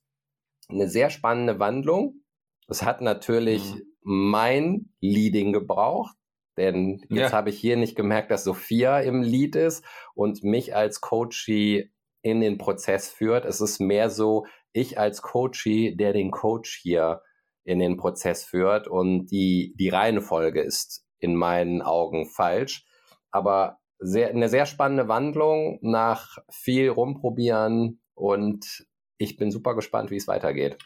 [0.69, 2.21] eine sehr spannende Wandlung.
[2.67, 3.81] Es hat natürlich mhm.
[4.01, 6.15] mein Leading gebraucht,
[6.57, 7.37] denn jetzt ja.
[7.37, 12.41] habe ich hier nicht gemerkt, dass Sophia im Lead ist und mich als Coachie in
[12.41, 13.45] den Prozess führt.
[13.45, 17.21] Es ist mehr so, ich als Coachie, der den Coach hier
[17.63, 22.85] in den Prozess führt und die, die Reihenfolge ist in meinen Augen falsch.
[23.31, 28.85] Aber sehr, eine sehr spannende Wandlung nach viel rumprobieren und
[29.17, 30.77] ich bin super gespannt, wie es weitergeht.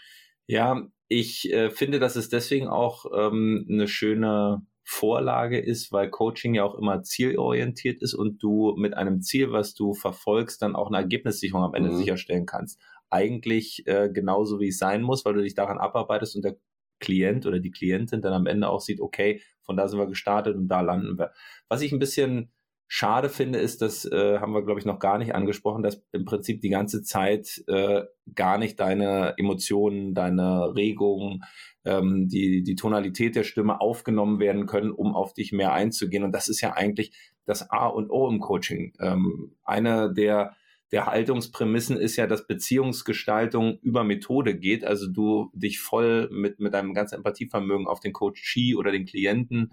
[0.47, 6.55] Ja, ich äh, finde, das ist deswegen auch ähm, eine schöne Vorlage ist, weil Coaching
[6.55, 10.87] ja auch immer zielorientiert ist und du mit einem Ziel, was du verfolgst, dann auch
[10.87, 11.97] eine Ergebnissicherung am Ende mhm.
[11.97, 12.81] sicherstellen kannst.
[13.11, 16.57] Eigentlich äh, genauso wie es sein muss, weil du dich daran abarbeitest und der
[16.99, 20.55] Klient oder die Klientin dann am Ende auch sieht, okay, von da sind wir gestartet
[20.55, 21.31] und da landen wir.
[21.67, 22.51] Was ich ein bisschen
[22.91, 26.25] schade finde, ist, das äh, haben wir, glaube ich, noch gar nicht angesprochen, dass im
[26.25, 28.01] Prinzip die ganze Zeit äh,
[28.33, 31.43] gar nicht deine Emotionen, deine Regungen,
[31.85, 36.23] ähm, die, die Tonalität der Stimme aufgenommen werden können, um auf dich mehr einzugehen.
[36.23, 37.13] Und das ist ja eigentlich
[37.45, 38.93] das A und O im Coaching.
[38.99, 40.55] Ähm, eine der
[40.91, 44.83] der Haltungsprämissen ist ja, dass Beziehungsgestaltung über Methode geht.
[44.83, 49.71] Also du dich voll mit, mit deinem ganzen Empathievermögen auf den Coachee oder den Klienten,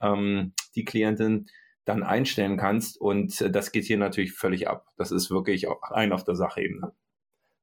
[0.00, 1.44] ähm, die Klientin
[1.84, 3.00] dann einstellen kannst.
[3.00, 4.86] Und äh, das geht hier natürlich völlig ab.
[4.96, 6.92] Das ist wirklich rein auf der Sachebene.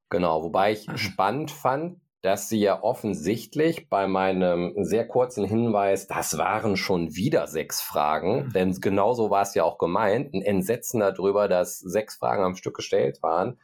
[0.10, 6.38] Genau, wobei ich spannend fand, dass sie ja offensichtlich bei meinem sehr kurzen Hinweis, das
[6.38, 8.54] waren schon wieder sechs Fragen, mhm.
[8.54, 12.76] denn genauso war es ja auch gemeint, ein Entsetzen darüber, dass sechs Fragen am Stück
[12.76, 13.58] gestellt waren,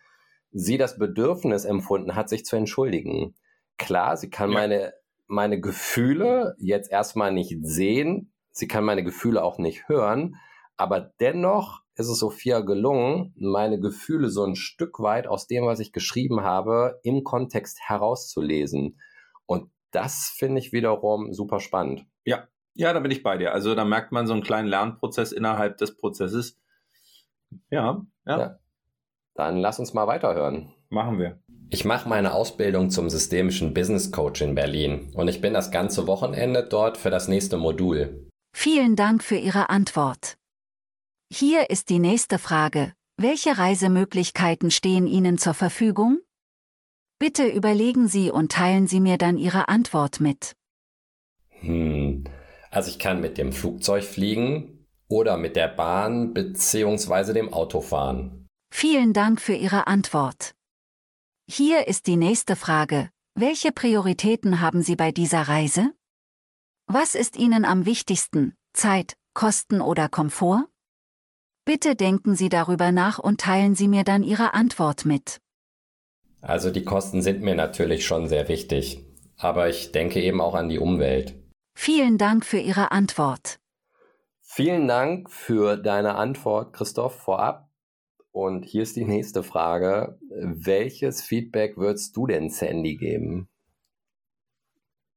[0.51, 3.35] sie das Bedürfnis empfunden hat, sich zu entschuldigen.
[3.77, 4.59] Klar, sie kann ja.
[4.59, 4.93] meine,
[5.27, 10.37] meine Gefühle jetzt erstmal nicht sehen, sie kann meine Gefühle auch nicht hören,
[10.77, 15.79] aber dennoch ist es Sophia gelungen, meine Gefühle so ein Stück weit aus dem, was
[15.79, 18.99] ich geschrieben habe, im Kontext herauszulesen.
[19.47, 22.05] Und das finde ich wiederum super spannend.
[22.23, 23.53] Ja, ja, da bin ich bei dir.
[23.53, 26.59] Also da merkt man so einen kleinen Lernprozess innerhalb des Prozesses.
[27.71, 28.39] Ja, ja.
[28.39, 28.59] ja.
[29.33, 30.73] Dann lass uns mal weiterhören.
[30.89, 31.39] Machen wir.
[31.69, 36.07] Ich mache meine Ausbildung zum systemischen Business Coach in Berlin und ich bin das ganze
[36.07, 38.29] Wochenende dort für das nächste Modul.
[38.53, 40.37] Vielen Dank für Ihre Antwort.
[41.29, 42.93] Hier ist die nächste Frage.
[43.17, 46.19] Welche Reisemöglichkeiten stehen Ihnen zur Verfügung?
[47.19, 50.55] Bitte überlegen Sie und teilen Sie mir dann Ihre Antwort mit.
[51.49, 52.23] Hm,
[52.71, 57.33] also ich kann mit dem Flugzeug fliegen oder mit der Bahn bzw.
[57.33, 58.47] dem Auto fahren.
[58.71, 60.53] Vielen Dank für Ihre Antwort.
[61.49, 63.09] Hier ist die nächste Frage.
[63.35, 65.91] Welche Prioritäten haben Sie bei dieser Reise?
[66.87, 68.55] Was ist Ihnen am wichtigsten?
[68.73, 70.67] Zeit, Kosten oder Komfort?
[71.67, 75.41] Bitte denken Sie darüber nach und teilen Sie mir dann Ihre Antwort mit.
[76.39, 80.69] Also die Kosten sind mir natürlich schon sehr wichtig, aber ich denke eben auch an
[80.69, 81.35] die Umwelt.
[81.75, 83.59] Vielen Dank für Ihre Antwort.
[84.39, 87.69] Vielen Dank für deine Antwort, Christoph, vorab.
[88.31, 90.17] Und hier ist die nächste Frage.
[90.29, 93.49] Welches Feedback würdest du denn Sandy geben?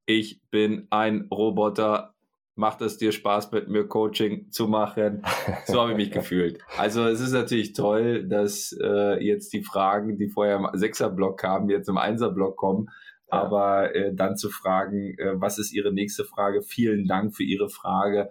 [0.04, 2.16] Ich bin ein Roboter
[2.54, 5.22] macht es dir Spaß, mit mir Coaching zu machen?
[5.66, 6.60] So habe ich mich gefühlt.
[6.76, 11.70] Also es ist natürlich toll, dass äh, jetzt die Fragen, die vorher im Sechser-Block kamen,
[11.70, 12.88] jetzt im Einser-Block kommen.
[13.30, 13.42] Ja.
[13.42, 16.62] Aber äh, dann zu fragen, äh, was ist Ihre nächste Frage?
[16.62, 18.30] Vielen Dank für Ihre Frage.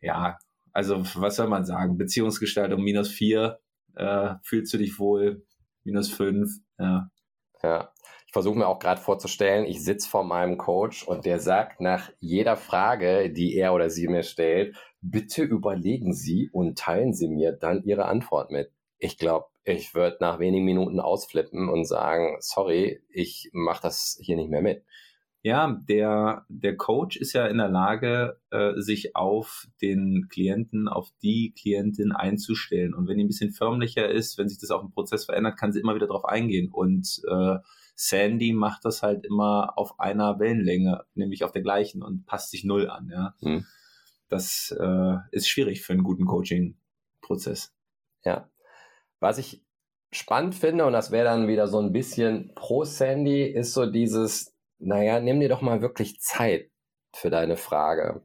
[0.00, 0.38] Ja,
[0.72, 1.98] also was soll man sagen?
[1.98, 3.58] Beziehungsgestaltung minus vier.
[3.94, 5.44] Äh, fühlst du dich wohl?
[5.84, 6.50] Minus fünf.
[6.78, 7.10] Ja.
[7.62, 7.92] Ja.
[8.30, 12.12] Ich versuche mir auch gerade vorzustellen, ich sitze vor meinem Coach und der sagt nach
[12.20, 17.50] jeder Frage, die er oder sie mir stellt, bitte überlegen Sie und teilen Sie mir
[17.50, 18.70] dann Ihre Antwort mit.
[18.98, 24.36] Ich glaube, ich würde nach wenigen Minuten ausflippen und sagen, sorry, ich mache das hier
[24.36, 24.84] nicht mehr mit.
[25.42, 31.08] Ja, der, der Coach ist ja in der Lage, äh, sich auf den Klienten, auf
[31.22, 32.92] die Klientin einzustellen.
[32.92, 35.72] Und wenn die ein bisschen förmlicher ist, wenn sich das auch im Prozess verändert, kann
[35.72, 36.70] sie immer wieder darauf eingehen.
[36.70, 37.56] Und äh,
[37.94, 42.64] Sandy macht das halt immer auf einer Wellenlänge, nämlich auf der gleichen und passt sich
[42.64, 43.08] null an.
[43.10, 43.34] Ja.
[43.40, 43.64] Hm.
[44.28, 47.72] Das äh, ist schwierig für einen guten Coaching-Prozess.
[48.24, 48.50] Ja.
[49.20, 49.64] Was ich
[50.12, 54.49] spannend finde, und das wäre dann wieder so ein bisschen pro Sandy, ist so dieses,
[54.80, 56.70] naja, nimm dir doch mal wirklich Zeit
[57.14, 58.22] für deine Frage.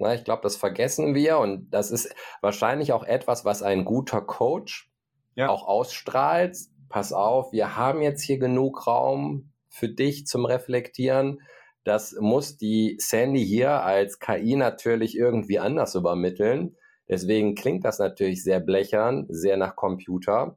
[0.00, 4.20] Na, ich glaube, das vergessen wir und das ist wahrscheinlich auch etwas, was ein guter
[4.20, 4.90] Coach
[5.34, 5.48] ja.
[5.48, 6.56] auch ausstrahlt,
[6.88, 11.40] pass auf, wir haben jetzt hier genug Raum für dich zum Reflektieren.
[11.82, 16.76] Das muss die Sandy hier als KI natürlich irgendwie anders übermitteln.
[17.08, 20.56] Deswegen klingt das natürlich sehr blechern, sehr nach Computer.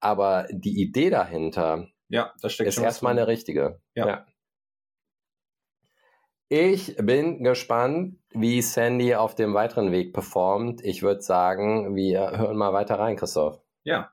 [0.00, 3.80] Aber die Idee dahinter ja, ist erstmal eine richtige.
[3.94, 4.06] Ja.
[4.06, 4.26] ja.
[6.48, 10.84] Ich bin gespannt, wie Sandy auf dem weiteren Weg performt.
[10.84, 13.60] Ich würde sagen, wir hören mal weiter rein, Christoph.
[13.82, 14.12] Ja,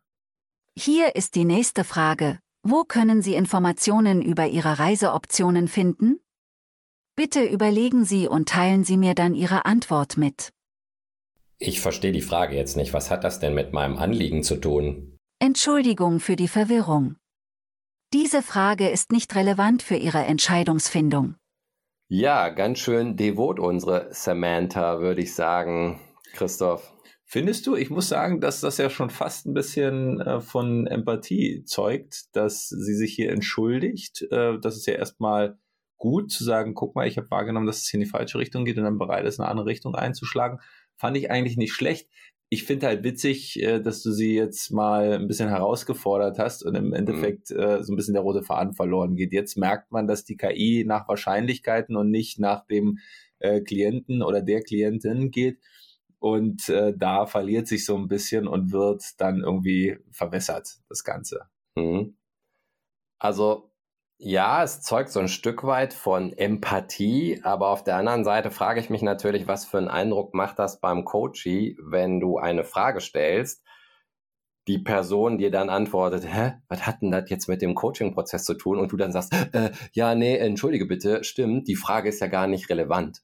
[0.76, 2.39] hier ist die nächste Frage.
[2.63, 6.19] Wo können Sie Informationen über Ihre Reiseoptionen finden?
[7.15, 10.50] Bitte überlegen Sie und teilen Sie mir dann Ihre Antwort mit.
[11.60, 12.91] Ich verstehe die Frage jetzt nicht.
[12.91, 15.15] Was hat das denn mit meinem Anliegen zu tun?
[15.39, 17.17] Entschuldigung für die Verwirrung.
[18.12, 21.36] Diese Frage ist nicht relevant für Ihre Entscheidungsfindung.
[22.08, 26.00] Ja, ganz schön devot unsere Samantha, würde ich sagen,
[26.34, 26.94] Christoph.
[27.26, 27.76] Findest du?
[27.76, 32.68] Ich muss sagen, dass das ja schon fast ein bisschen äh, von Empathie zeugt, dass
[32.68, 34.28] sie sich hier entschuldigt.
[34.30, 35.58] Äh, das ist ja erstmal
[35.98, 38.66] gut zu sagen, guck mal, ich habe wahrgenommen, dass es hier in die falsche Richtung
[38.66, 40.60] geht und dann bereit ist, eine andere Richtung einzuschlagen.
[40.98, 42.10] Fand ich eigentlich nicht schlecht.
[42.54, 46.76] Ich finde halt witzig, äh, dass du sie jetzt mal ein bisschen herausgefordert hast und
[46.76, 46.94] im mhm.
[46.94, 47.82] Endeffekt mhm.
[47.82, 49.34] so ein bisschen der rote Faden verloren geht.
[49.34, 53.00] Jetzt merkt man, dass die KI nach Wahrscheinlichkeiten und nicht nach dem
[53.39, 55.60] äh, Klienten oder der Klientin geht.
[56.20, 61.50] Und da verliert sich so ein bisschen und wird dann irgendwie verwässert, das Ganze.
[61.76, 62.16] Mhm.
[63.20, 63.73] Also
[64.26, 68.80] ja, es zeugt so ein Stück weit von Empathie, aber auf der anderen Seite frage
[68.80, 73.02] ich mich natürlich, was für einen Eindruck macht das beim Coachie, wenn du eine Frage
[73.02, 73.66] stellst,
[74.70, 78.54] die Person dir dann antwortet, hä, was hat denn das jetzt mit dem Coaching-Prozess zu
[78.54, 78.80] tun?
[78.80, 82.48] Und du dann sagst, äh, ja, nee, entschuldige bitte, stimmt, die Frage ist ja gar
[82.48, 83.22] nicht relevant.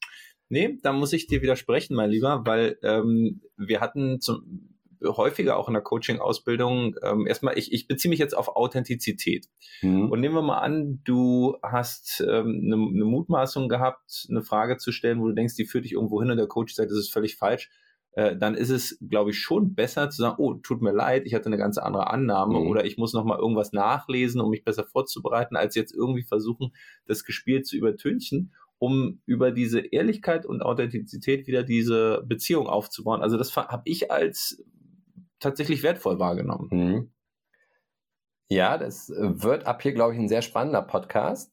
[0.49, 4.68] Nee, da muss ich dir widersprechen, mein Lieber, weil ähm, wir hatten zum,
[5.01, 9.47] häufiger auch in der Coaching-Ausbildung ähm, erstmal, ich, ich beziehe mich jetzt auf Authentizität.
[9.81, 10.09] Mhm.
[10.09, 14.91] Und nehmen wir mal an, du hast ähm, eine, eine Mutmaßung gehabt, eine Frage zu
[14.91, 17.13] stellen, wo du denkst, die führt dich irgendwo hin und der Coach sagt, das ist
[17.13, 17.69] völlig falsch.
[18.13, 21.33] Äh, dann ist es, glaube ich, schon besser zu sagen, oh, tut mir leid, ich
[21.33, 22.67] hatte eine ganz andere Annahme mhm.
[22.67, 26.73] oder ich muss nochmal irgendwas nachlesen, um mich besser vorzubereiten, als jetzt irgendwie versuchen,
[27.05, 33.21] das Gespiel zu übertünchen um über diese Ehrlichkeit und Authentizität wieder diese Beziehung aufzubauen.
[33.21, 34.63] Also das habe ich als
[35.39, 36.67] tatsächlich wertvoll wahrgenommen.
[36.71, 37.13] Mhm.
[38.49, 41.51] Ja, das wird ab hier, glaube ich, ein sehr spannender Podcast.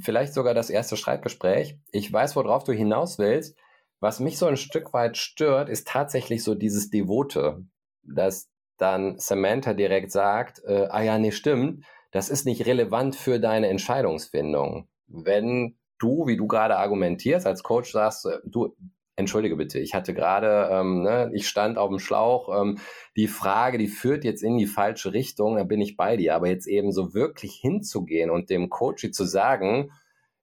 [0.00, 1.78] Vielleicht sogar das erste Streitgespräch.
[1.90, 3.56] Ich weiß, worauf du hinaus willst.
[4.00, 7.64] Was mich so ein Stück weit stört, ist tatsächlich so dieses Devote,
[8.02, 13.40] dass dann Samantha direkt sagt, äh, ah ja, nee, stimmt, das ist nicht relevant für
[13.40, 14.88] deine Entscheidungsfindung.
[15.06, 18.76] Wenn du, wie du gerade argumentierst, als Coach sagst, äh, du,
[19.16, 22.78] entschuldige bitte, ich hatte gerade, ähm, ne, ich stand auf dem Schlauch, ähm,
[23.16, 26.48] die Frage, die führt jetzt in die falsche Richtung, da bin ich bei dir, aber
[26.48, 29.90] jetzt eben so wirklich hinzugehen und dem Coach zu sagen,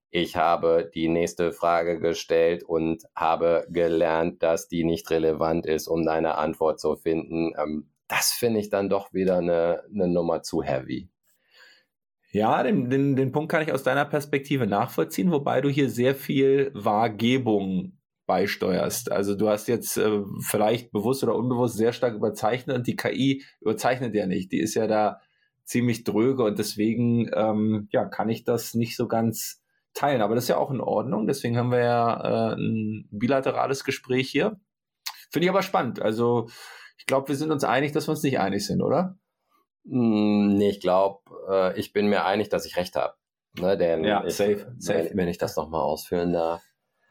[0.10, 6.06] ich habe die nächste Frage gestellt und habe gelernt, dass die nicht relevant ist, um
[6.06, 7.54] deine Antwort zu finden.
[7.58, 11.10] Ähm, das finde ich dann doch wieder eine, eine Nummer zu heavy.
[12.32, 16.16] Ja, den, den, den Punkt kann ich aus deiner Perspektive nachvollziehen, wobei du hier sehr
[16.16, 17.98] viel Wahrgebung
[18.34, 19.12] beisteuerst.
[19.12, 23.44] Also du hast jetzt äh, vielleicht bewusst oder unbewusst sehr stark überzeichnet und die KI
[23.62, 24.52] überzeichnet ja nicht.
[24.52, 25.20] Die ist ja da
[25.66, 29.62] ziemlich dröge und deswegen ähm, ja, kann ich das nicht so ganz
[29.94, 30.24] teilen.
[30.24, 31.28] Aber das ist ja auch in Ordnung.
[31.28, 34.60] Deswegen haben wir ja äh, ein bilaterales Gespräch hier.
[35.32, 36.02] Finde ich aber spannend.
[36.02, 36.50] Also
[36.98, 39.16] ich glaube, wir sind uns einig, dass wir uns nicht einig sind, oder?
[39.88, 43.14] Hm, nee, ich glaube, äh, ich bin mir einig, dass ich recht habe.
[43.60, 45.10] Ne, denn ja, ich, safe, safe.
[45.12, 46.64] Wenn, wenn ich das nochmal ausführen darf.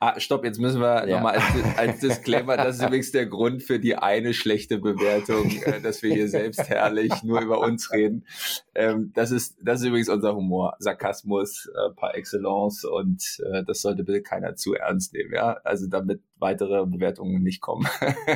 [0.04, 1.14] Ah, stopp, jetzt müssen wir ja.
[1.14, 5.80] nochmal als, als Disclaimer, das ist übrigens der Grund für die eine schlechte Bewertung, äh,
[5.80, 8.26] dass wir hier selbst herrlich nur über uns reden.
[8.74, 13.82] Ähm, das, ist, das ist übrigens unser Humor, Sarkasmus äh, par excellence und äh, das
[13.82, 15.60] sollte bitte keiner zu ernst nehmen, ja?
[15.62, 17.86] Also damit weitere Bewertungen nicht kommen.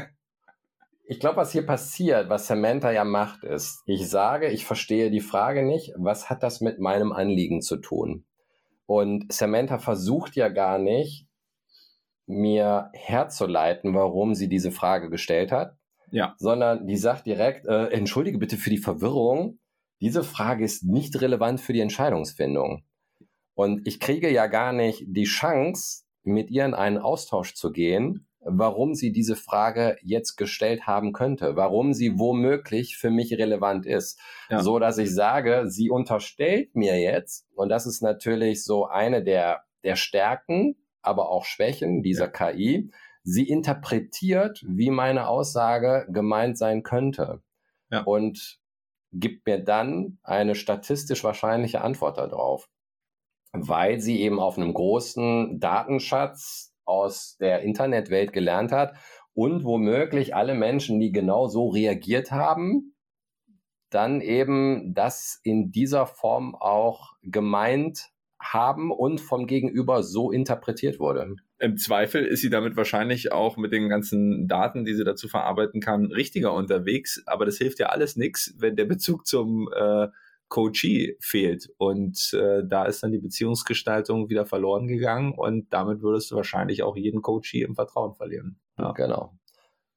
[1.08, 5.20] Ich glaube, was hier passiert, was Samantha ja macht, ist, ich sage, ich verstehe die
[5.20, 8.24] Frage nicht, was hat das mit meinem Anliegen zu tun?
[8.86, 11.25] Und Samantha versucht ja gar nicht,
[12.26, 15.76] mir herzuleiten, warum sie diese Frage gestellt hat,
[16.10, 16.34] ja.
[16.38, 19.58] sondern die sagt direkt, äh, entschuldige bitte für die Verwirrung,
[20.00, 22.84] diese Frage ist nicht relevant für die Entscheidungsfindung.
[23.54, 28.26] Und ich kriege ja gar nicht die Chance, mit ihr in einen Austausch zu gehen,
[28.40, 34.20] warum sie diese Frage jetzt gestellt haben könnte, warum sie womöglich für mich relevant ist,
[34.50, 34.60] ja.
[34.60, 39.62] so dass ich sage, sie unterstellt mir jetzt, und das ist natürlich so eine der,
[39.84, 42.28] der Stärken, aber auch Schwächen dieser.
[42.28, 42.90] KI,
[43.22, 47.42] sie interpretiert, wie meine Aussage gemeint sein könnte.
[47.90, 48.02] Ja.
[48.02, 48.60] Und
[49.12, 52.68] gibt mir dann eine statistisch wahrscheinliche Antwort darauf,
[53.52, 58.94] weil sie eben auf einem großen Datenschatz aus der Internetwelt gelernt hat
[59.34, 62.94] und womöglich alle Menschen, die genau so reagiert haben,
[63.90, 71.36] dann eben das in dieser Form auch gemeint haben und vom Gegenüber so interpretiert wurde.
[71.58, 75.80] Im Zweifel ist sie damit wahrscheinlich auch mit den ganzen Daten, die sie dazu verarbeiten
[75.80, 77.22] kann, richtiger unterwegs.
[77.26, 80.08] Aber das hilft ja alles nichts, wenn der Bezug zum äh,
[80.48, 81.68] Coachee fehlt.
[81.78, 86.82] Und äh, da ist dann die Beziehungsgestaltung wieder verloren gegangen und damit würdest du wahrscheinlich
[86.82, 88.60] auch jeden Coachee im Vertrauen verlieren.
[88.78, 88.92] Ja.
[88.92, 89.36] Genau.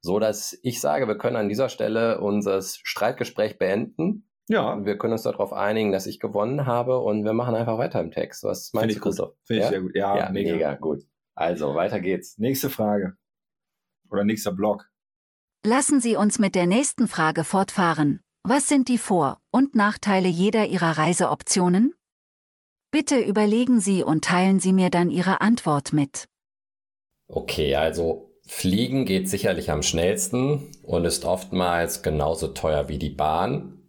[0.00, 4.29] So dass ich sage, wir können an dieser Stelle unser Streitgespräch beenden.
[4.50, 4.84] Ja.
[4.84, 8.10] Wir können uns darauf einigen, dass ich gewonnen habe und wir machen einfach weiter im
[8.10, 8.42] Text.
[8.42, 9.34] Was meinst Find du, Christoph?
[9.44, 9.70] Finde ich ja?
[9.70, 9.94] sehr gut.
[9.94, 10.52] Ja, ja mega.
[10.52, 11.04] mega gut.
[11.34, 12.36] Also, weiter geht's.
[12.38, 13.16] Nächste Frage.
[14.10, 14.90] Oder nächster Block.
[15.64, 18.20] Lassen Sie uns mit der nächsten Frage fortfahren.
[18.42, 21.94] Was sind die Vor- und Nachteile jeder Ihrer Reiseoptionen?
[22.90, 26.26] Bitte überlegen Sie und teilen Sie mir dann Ihre Antwort mit.
[27.28, 33.79] Okay, also Fliegen geht sicherlich am schnellsten und ist oftmals genauso teuer wie die Bahn.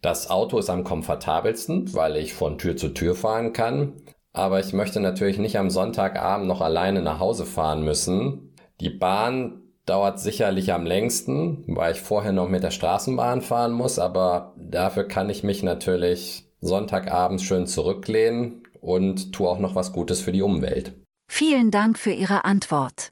[0.00, 3.94] Das Auto ist am komfortabelsten, weil ich von Tür zu Tür fahren kann.
[4.32, 8.54] Aber ich möchte natürlich nicht am Sonntagabend noch alleine nach Hause fahren müssen.
[8.80, 13.98] Die Bahn dauert sicherlich am längsten, weil ich vorher noch mit der Straßenbahn fahren muss.
[13.98, 20.20] Aber dafür kann ich mich natürlich Sonntagabends schön zurücklehnen und tue auch noch was Gutes
[20.20, 20.94] für die Umwelt.
[21.28, 23.10] Vielen Dank für Ihre Antwort.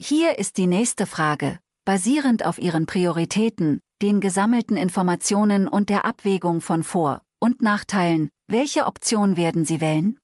[0.00, 1.58] Hier ist die nächste Frage.
[1.84, 8.86] Basierend auf Ihren Prioritäten, den gesammelten Informationen und der Abwägung von Vor- und Nachteilen, welche
[8.86, 10.18] Option werden Sie wählen?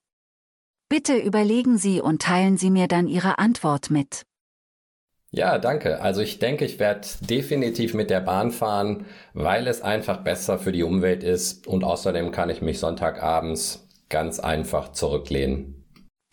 [0.88, 4.22] Bitte überlegen Sie und teilen Sie mir dann Ihre Antwort mit.
[5.30, 6.00] Ja, danke.
[6.00, 10.72] Also ich denke, ich werde definitiv mit der Bahn fahren, weil es einfach besser für
[10.72, 15.84] die Umwelt ist und außerdem kann ich mich Sonntagabends ganz einfach zurücklehnen.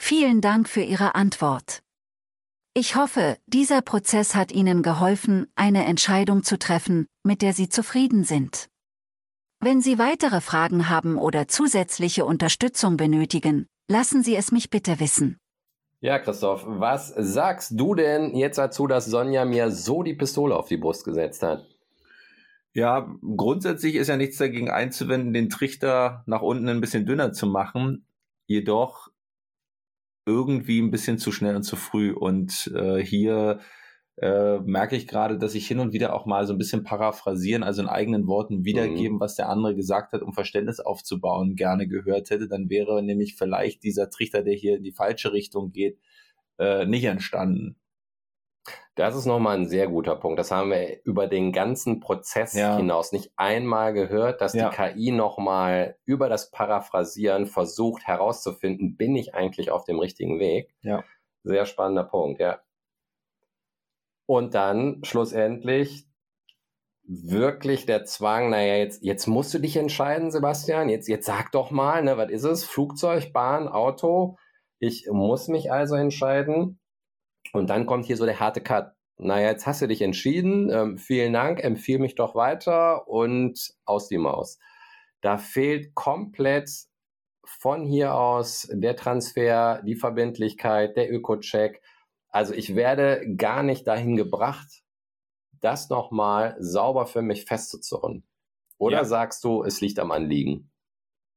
[0.02, 1.82] Vielen Dank für Ihre Antwort.
[2.78, 8.26] Ich hoffe, dieser Prozess hat Ihnen geholfen, eine Entscheidung zu treffen, mit der Sie zufrieden
[8.26, 8.68] sind.
[9.62, 15.40] Wenn Sie weitere Fragen haben oder zusätzliche Unterstützung benötigen, lassen Sie es mich bitte wissen.
[16.02, 20.68] Ja, Christoph, was sagst du denn jetzt dazu, dass Sonja mir so die Pistole auf
[20.68, 21.66] die Brust gesetzt hat?
[22.74, 27.48] Ja, grundsätzlich ist ja nichts dagegen einzuwenden, den Trichter nach unten ein bisschen dünner zu
[27.48, 28.06] machen.
[28.48, 29.12] Jedoch
[30.26, 32.12] irgendwie ein bisschen zu schnell und zu früh.
[32.12, 33.60] Und äh, hier
[34.18, 37.64] äh, merke ich gerade, dass ich hin und wieder auch mal so ein bisschen paraphrasieren,
[37.64, 39.20] also in eigenen Worten wiedergeben, mhm.
[39.20, 42.48] was der andere gesagt hat, um Verständnis aufzubauen, gerne gehört hätte.
[42.48, 46.00] Dann wäre nämlich vielleicht dieser Trichter, der hier in die falsche Richtung geht,
[46.60, 47.76] äh, nicht entstanden.
[48.96, 50.40] Das ist nochmal ein sehr guter Punkt.
[50.40, 52.78] Das haben wir über den ganzen Prozess ja.
[52.78, 54.70] hinaus nicht einmal gehört, dass ja.
[54.70, 60.74] die KI nochmal über das Paraphrasieren versucht herauszufinden, bin ich eigentlich auf dem richtigen Weg?
[60.82, 61.04] Ja.
[61.44, 62.62] Sehr spannender Punkt, ja.
[64.26, 66.08] Und dann schlussendlich
[67.04, 70.90] wirklich der Zwang, naja, jetzt, jetzt musst du dich entscheiden, Sebastian.
[70.90, 72.64] Jetzt, jetzt sag doch mal, ne, was ist es?
[72.64, 74.38] Flugzeug, Bahn, Auto?
[74.80, 76.80] Ich muss mich also entscheiden.
[77.56, 78.92] Und dann kommt hier so der harte Cut.
[79.18, 80.70] Naja, jetzt hast du dich entschieden.
[80.70, 84.60] Ähm, vielen Dank, empfehle mich doch weiter und aus die Maus.
[85.22, 86.70] Da fehlt komplett
[87.46, 91.82] von hier aus der Transfer, die Verbindlichkeit, der Öko-Check.
[92.28, 94.84] Also ich werde gar nicht dahin gebracht,
[95.62, 98.28] das nochmal sauber für mich festzuzurren.
[98.78, 99.06] Oder ja.
[99.06, 100.72] sagst du, es liegt am Anliegen?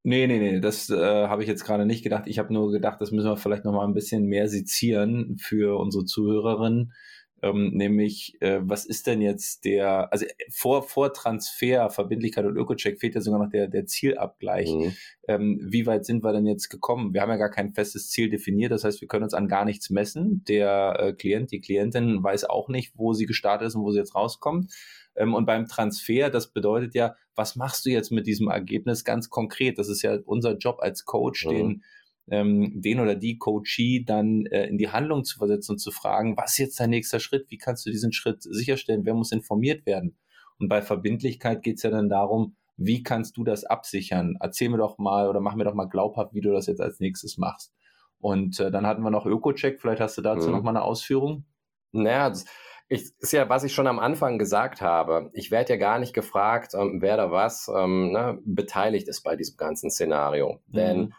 [0.09, 0.97] Nee, nee, nee, das äh,
[1.29, 2.23] habe ich jetzt gerade nicht gedacht.
[2.29, 5.79] Ich habe nur gedacht, das müssen wir vielleicht noch mal ein bisschen mehr sezieren für
[5.79, 6.95] unsere Zuhörerinnen.
[7.41, 12.99] Ähm, nämlich, äh, was ist denn jetzt der, also vor, vor Transfer, Verbindlichkeit und Ökocheck
[12.99, 14.73] fehlt ja sogar noch der, der Zielabgleich.
[14.73, 14.93] Mhm.
[15.29, 17.15] Ähm, wie weit sind wir denn jetzt gekommen?
[17.15, 19.65] Wir haben ja gar kein festes Ziel definiert, das heißt, wir können uns an gar
[19.65, 20.43] nichts messen.
[20.49, 23.99] Der äh, Klient, die Klientin weiß auch nicht, wo sie gestartet ist und wo sie
[23.99, 24.73] jetzt rauskommt.
[25.15, 29.31] Ähm, und beim Transfer, das bedeutet ja, was machst du jetzt mit diesem Ergebnis ganz
[29.31, 29.79] konkret?
[29.79, 31.51] Das ist ja unser Job als Coach, mhm.
[31.51, 31.83] den
[32.31, 36.37] ähm, den oder die Coachee dann äh, in die Handlung zu versetzen und zu fragen,
[36.37, 37.51] was ist jetzt dein nächster Schritt?
[37.51, 39.05] Wie kannst du diesen Schritt sicherstellen?
[39.05, 40.17] Wer muss informiert werden?
[40.59, 44.37] Und bei Verbindlichkeit geht es ja dann darum, wie kannst du das absichern?
[44.41, 47.01] Erzähl mir doch mal oder mach mir doch mal glaubhaft, wie du das jetzt als
[47.01, 47.75] nächstes machst.
[48.21, 50.55] Und äh, dann hatten wir noch Öko-Check, vielleicht hast du dazu mhm.
[50.55, 51.45] noch mal eine Ausführung.
[51.93, 52.45] Naja, das
[52.89, 55.31] ich, ist ja, was ich schon am Anfang gesagt habe.
[55.35, 59.37] Ich werde ja gar nicht gefragt, ähm, wer da was ähm, ne, beteiligt ist bei
[59.37, 60.61] diesem ganzen Szenario.
[60.69, 60.73] Mhm.
[60.73, 61.15] Denn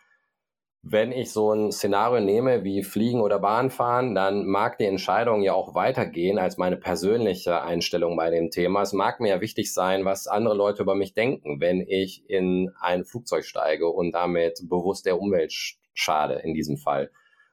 [0.81, 5.53] wenn ich so ein Szenario nehme wie Fliegen oder Bahnfahren, dann mag die Entscheidung ja
[5.53, 8.81] auch weitergehen als meine persönliche Einstellung bei dem Thema.
[8.81, 12.71] Es mag mir ja wichtig sein, was andere Leute über mich denken, wenn ich in
[12.79, 15.53] ein Flugzeug steige und damit bewusst der Umwelt
[15.93, 17.11] schade in diesem Fall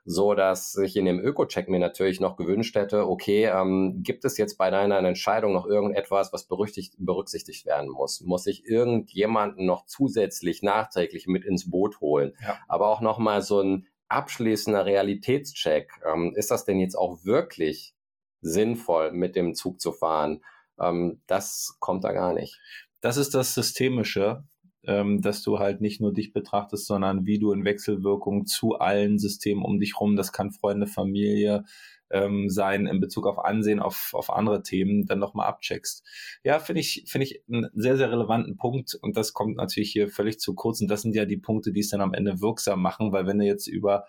[0.08, 4.38] so dass ich in dem Öko-Check mir natürlich noch gewünscht hätte, okay, ähm, gibt es
[4.38, 8.20] jetzt bei deiner Entscheidung noch irgendetwas, was berücksichtigt werden muss?
[8.20, 12.34] Muss ich irgendjemanden noch zusätzlich nachträglich mit ins Boot holen?
[12.40, 12.57] Ja.
[12.68, 15.90] Aber auch nochmal so ein abschließender Realitätscheck.
[16.07, 17.92] Ähm, ist das denn jetzt auch wirklich
[18.40, 20.44] sinnvoll, mit dem Zug zu fahren?
[20.78, 22.61] Ähm, das kommt da gar nicht.
[23.00, 24.44] Das ist das Systemische
[24.87, 29.18] ähm, dass du halt nicht nur dich betrachtest, sondern wie du in Wechselwirkung zu allen
[29.18, 31.64] Systemen um dich rum, das kann Freunde, Familie,
[32.11, 36.05] ähm, sein in Bezug auf Ansehen, auf, auf andere Themen, dann nochmal abcheckst.
[36.45, 40.09] Ja, finde ich, finde ich einen sehr, sehr relevanten Punkt und das kommt natürlich hier
[40.09, 42.80] völlig zu kurz und das sind ja die Punkte, die es dann am Ende wirksam
[42.80, 44.05] machen, weil wenn du jetzt über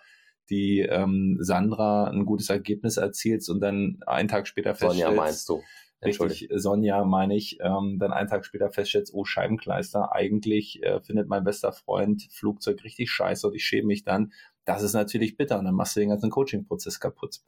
[0.50, 5.00] die ähm, Sandra ein gutes Ergebnis erzielst und dann einen Tag später feststellst.
[5.00, 5.62] Sonja meinst du?
[6.00, 11.28] Richtig, Sonja meine ich, ähm, dann einen Tag später feststellst, oh Scheibenkleister, eigentlich äh, findet
[11.28, 14.32] mein bester Freund Flugzeug richtig scheiße und ich schäme mich dann.
[14.64, 17.40] Das ist natürlich bitter und dann machst du den ganzen Coaching-Prozess kaputt.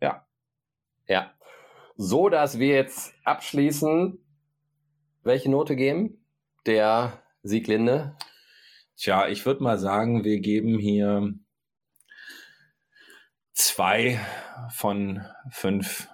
[0.00, 0.26] Ja.
[1.08, 1.32] Ja.
[1.96, 4.18] So, dass wir jetzt abschließen,
[5.22, 6.22] welche Note geben?
[6.66, 8.14] Der Sieglinde?
[8.96, 11.34] Tja, ich würde mal sagen, wir geben hier
[13.52, 14.20] zwei
[14.70, 16.08] von fünf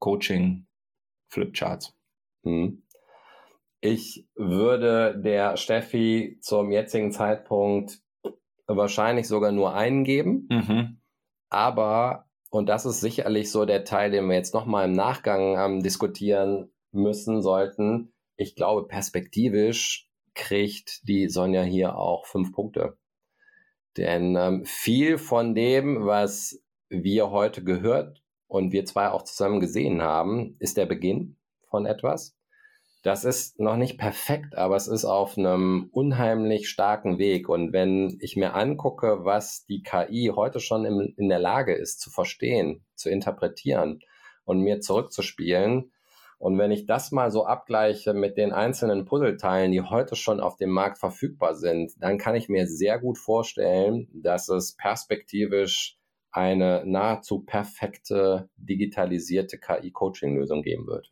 [0.00, 0.66] Coaching
[1.28, 1.94] Flipcharts.
[2.44, 2.82] Hm.
[3.80, 8.00] Ich würde der Steffi zum jetzigen Zeitpunkt
[8.66, 10.46] wahrscheinlich sogar nur einen geben.
[10.50, 11.00] Mhm.
[11.48, 15.82] Aber, und das ist sicherlich so der Teil, den wir jetzt nochmal im Nachgang ähm,
[15.82, 18.12] diskutieren müssen sollten.
[18.36, 22.98] Ich glaube, perspektivisch kriegt die Sonja hier auch fünf Punkte.
[23.96, 28.19] Denn ähm, viel von dem, was wir heute gehört
[28.50, 31.36] und wir zwei auch zusammen gesehen haben, ist der Beginn
[31.68, 32.36] von etwas.
[33.04, 37.48] Das ist noch nicht perfekt, aber es ist auf einem unheimlich starken Weg.
[37.48, 42.00] Und wenn ich mir angucke, was die KI heute schon in, in der Lage ist
[42.00, 44.00] zu verstehen, zu interpretieren
[44.44, 45.92] und mir zurückzuspielen,
[46.38, 50.56] und wenn ich das mal so abgleiche mit den einzelnen Puzzleteilen, die heute schon auf
[50.56, 55.99] dem Markt verfügbar sind, dann kann ich mir sehr gut vorstellen, dass es perspektivisch
[56.32, 61.10] eine nahezu perfekte digitalisierte KI-Coaching-Lösung geben wird.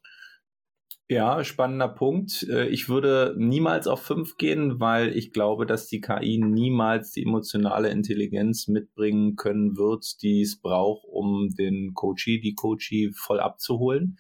[1.11, 2.47] Ja, spannender Punkt.
[2.51, 7.23] Äh, ich würde niemals auf fünf gehen, weil ich glaube, dass die KI niemals die
[7.23, 14.19] emotionale Intelligenz mitbringen können wird, die es braucht, um den Coachee, die Coachee voll abzuholen.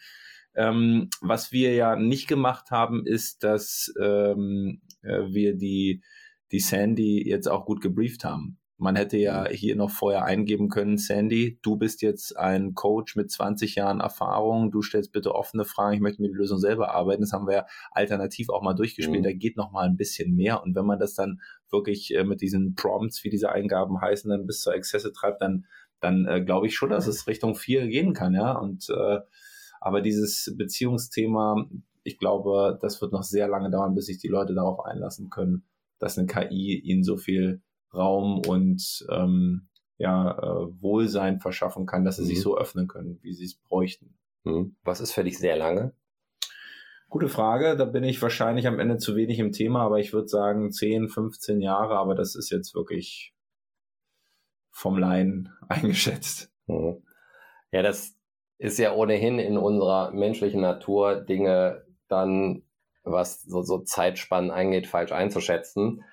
[0.54, 6.02] Ähm, was wir ja nicht gemacht haben, ist, dass ähm, äh, wir die,
[6.52, 8.58] die Sandy jetzt auch gut gebrieft haben.
[8.80, 9.54] Man hätte ja mhm.
[9.54, 14.70] hier noch vorher eingeben können, Sandy, du bist jetzt ein Coach mit 20 Jahren Erfahrung,
[14.70, 17.22] du stellst bitte offene Fragen, ich möchte mir die Lösung selber arbeiten.
[17.22, 19.18] Das haben wir ja alternativ auch mal durchgespielt.
[19.18, 19.24] Mhm.
[19.24, 20.62] Da geht noch mal ein bisschen mehr.
[20.62, 24.46] Und wenn man das dann wirklich äh, mit diesen Prompts, wie diese Eingaben heißen, dann
[24.46, 25.66] bis zur Exzesse treibt, dann,
[25.98, 28.52] dann äh, glaube ich schon, dass es Richtung 4 gehen kann, ja.
[28.52, 29.18] Und äh,
[29.80, 31.66] aber dieses Beziehungsthema,
[32.04, 35.64] ich glaube, das wird noch sehr lange dauern, bis sich die Leute darauf einlassen können,
[35.98, 37.60] dass eine KI ihnen so viel
[37.94, 42.26] Raum und ähm, ja, äh, Wohlsein verschaffen kann, dass sie mhm.
[42.26, 44.16] sich so öffnen können, wie sie es bräuchten.
[44.44, 44.76] Mhm.
[44.82, 45.92] Was ist für dich sehr lange?
[47.08, 47.76] Gute Frage.
[47.76, 51.08] Da bin ich wahrscheinlich am Ende zu wenig im Thema, aber ich würde sagen 10,
[51.08, 53.34] 15 Jahre, aber das ist jetzt wirklich
[54.70, 56.52] vom Laien eingeschätzt.
[56.66, 57.02] Mhm.
[57.72, 58.14] Ja, das
[58.58, 62.62] ist ja ohnehin in unserer menschlichen Natur, Dinge dann,
[63.04, 66.04] was so, so Zeitspannen angeht, falsch einzuschätzen.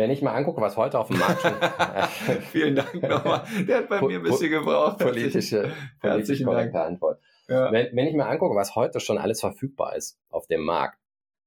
[0.00, 1.52] Wenn ich mal angucke, was heute auf dem Markt schon.
[2.52, 3.44] Vielen Dank nochmal.
[3.68, 4.98] Der hat bei mir ein bisschen gebraucht.
[4.98, 6.92] Politische, politisch korrekte Dank.
[6.92, 7.20] Antwort.
[7.48, 7.70] Ja.
[7.70, 10.98] Wenn, wenn, ich mir angucke, was heute schon alles verfügbar ist auf dem Markt.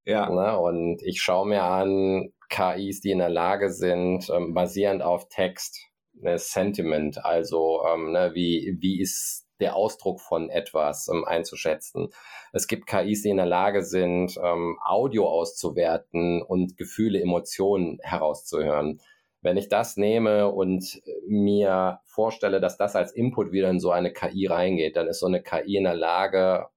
[0.06, 0.30] Ja.
[0.30, 5.30] Ne, und ich schaue mir an KIs, die in der Lage sind, ähm, basierend auf
[5.30, 12.10] Text, ne, Sentiment, also ähm, ne, wie, wie ist der Ausdruck von etwas ähm, einzuschätzen.
[12.52, 19.02] Es gibt KIs, die in der Lage sind, ähm, Audio auszuwerten und Gefühle, Emotionen herauszuhören.
[19.42, 24.14] Wenn ich das nehme und mir vorstelle, dass das als Input wieder in so eine
[24.14, 26.68] KI reingeht, dann ist so eine KI in der Lage,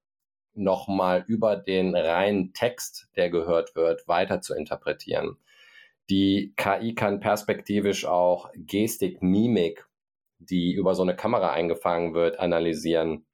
[0.57, 5.37] nochmal über den reinen Text, der gehört wird, weiter zu interpretieren.
[6.09, 9.87] Die KI kann perspektivisch auch Gestik, Mimik
[10.39, 13.27] die über so eine Kamera eingefangen wird, analysieren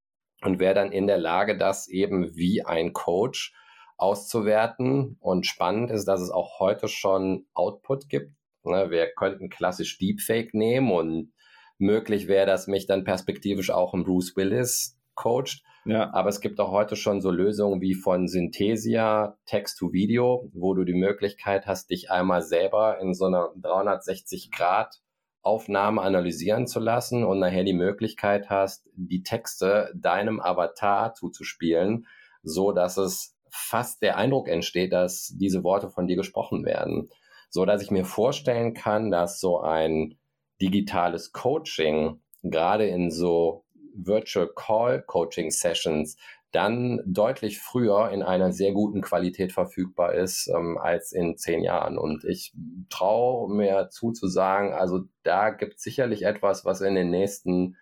[0.43, 3.55] und wäre dann in der Lage, das eben wie ein Coach
[3.97, 5.17] auszuwerten.
[5.21, 8.35] Und spannend ist, dass es auch heute schon Output gibt.
[8.65, 11.33] Ne, wir könnten klassisch Deepfake nehmen und
[11.79, 15.63] möglich wäre, dass mich dann perspektivisch auch ein Bruce Willis coacht.
[15.85, 16.13] Ja.
[16.13, 20.75] Aber es gibt auch heute schon so Lösungen wie von Synthesia Text to Video, wo
[20.75, 25.01] du die Möglichkeit hast, dich einmal selber in so einer 360 Grad
[25.43, 32.07] Aufnahme analysieren zu lassen und nachher die Möglichkeit hast, die Texte deinem Avatar zuzuspielen,
[32.43, 37.11] so dass es fast der Eindruck entsteht, dass diese Worte von dir gesprochen werden.
[37.51, 40.17] So dass ich mir vorstellen kann, dass so ein
[40.61, 43.65] digitales Coaching gerade in so
[43.95, 46.17] Virtual Call Coaching Sessions
[46.53, 51.99] dann deutlich früher in einer sehr guten Qualität verfügbar ist ähm, als in zehn Jahren.
[51.99, 52.55] Und ich
[52.91, 57.77] traue mir zu zu sagen, also da gibt es sicherlich etwas, was in den nächsten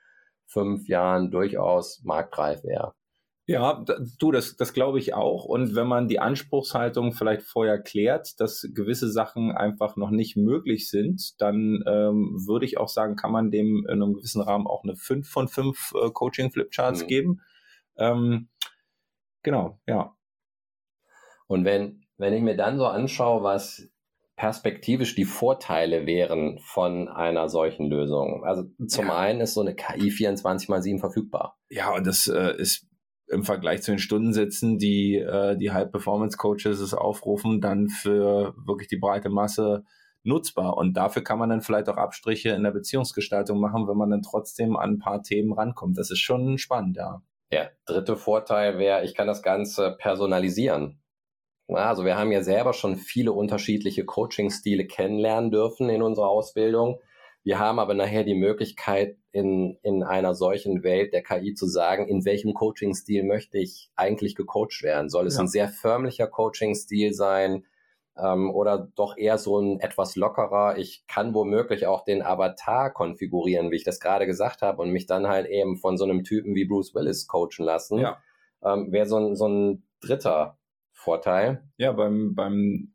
[0.47, 2.95] fünf Jahren durchaus marktreif wäre.
[3.47, 3.85] Ja,
[4.21, 5.45] du, das, das glaube ich auch.
[5.45, 10.89] Und wenn man die Anspruchshaltung vielleicht vorher klärt, dass gewisse Sachen einfach noch nicht möglich
[10.89, 14.85] sind, dann ähm, würde ich auch sagen, kann man dem in einem gewissen Rahmen auch
[14.85, 17.07] eine 5 von 5 äh, Coaching-Flipcharts mhm.
[17.09, 17.41] geben.
[17.99, 18.49] Ähm,
[19.43, 20.17] genau, ja.
[21.47, 23.91] Und wenn, wenn ich mir dann so anschaue, was
[24.41, 28.43] perspektivisch die Vorteile wären von einer solchen Lösung.
[28.43, 29.19] Also zum ja.
[29.19, 31.59] einen ist so eine KI 24 x 7 verfügbar.
[31.69, 32.87] Ja, und das äh, ist
[33.29, 39.29] im Vergleich zu den Stundensätzen, die äh, die High-Performance-Coaches aufrufen, dann für wirklich die breite
[39.29, 39.85] Masse
[40.23, 40.79] nutzbar.
[40.79, 44.23] Und dafür kann man dann vielleicht auch Abstriche in der Beziehungsgestaltung machen, wenn man dann
[44.23, 45.99] trotzdem an ein paar Themen rankommt.
[45.99, 47.21] Das ist schon spannend, ja.
[47.53, 51.01] Der dritte Vorteil wäre, ich kann das Ganze personalisieren.
[51.69, 57.01] Also wir haben ja selber schon viele unterschiedliche Coaching-Stile kennenlernen dürfen in unserer Ausbildung.
[57.43, 62.09] Wir haben aber nachher die Möglichkeit, in, in einer solchen Welt der KI zu sagen,
[62.09, 65.09] in welchem Coaching-Stil möchte ich eigentlich gecoacht werden?
[65.09, 65.43] Soll es ja.
[65.43, 67.65] ein sehr förmlicher Coaching-Stil sein
[68.17, 70.79] ähm, oder doch eher so ein etwas lockerer?
[70.79, 75.07] Ich kann womöglich auch den Avatar konfigurieren, wie ich das gerade gesagt habe, und mich
[75.07, 77.99] dann halt eben von so einem Typen wie Bruce Willis coachen lassen.
[77.99, 78.19] Ja.
[78.63, 80.59] Ähm, Wäre so ein, so ein dritter
[80.93, 81.65] Vorteil.
[81.79, 82.93] Ja, beim, beim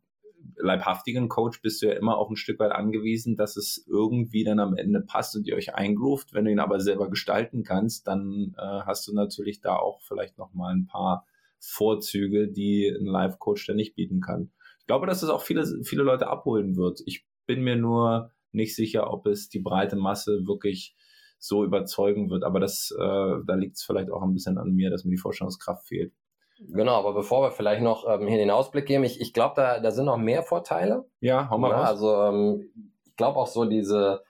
[0.56, 4.60] leibhaftigen Coach bist du ja immer auch ein Stück weit angewiesen, dass es irgendwie dann
[4.60, 6.32] am Ende passt und ihr euch eingruft.
[6.32, 10.38] Wenn du ihn aber selber gestalten kannst, dann äh, hast du natürlich da auch vielleicht
[10.38, 11.26] noch mal ein paar
[11.58, 14.50] Vorzüge, die ein Live-Coach dann nicht bieten kann.
[14.86, 17.00] Ich glaube, dass es auch viele, viele Leute abholen wird.
[17.06, 20.94] Ich bin mir nur nicht sicher, ob es die breite Masse wirklich
[21.40, 22.44] so überzeugen wird.
[22.44, 25.16] Aber das, äh, da liegt es vielleicht auch ein bisschen an mir, dass mir die
[25.16, 26.12] Vorstellungskraft fehlt.
[26.60, 29.80] Genau, aber bevor wir vielleicht noch ähm, hier den Ausblick geben, ich, ich glaube, da,
[29.80, 31.04] da sind noch mehr Vorteile.
[31.18, 31.88] Ja, hau mal ja, raus.
[31.88, 32.70] Also ähm,
[33.06, 34.22] ich glaube auch so diese,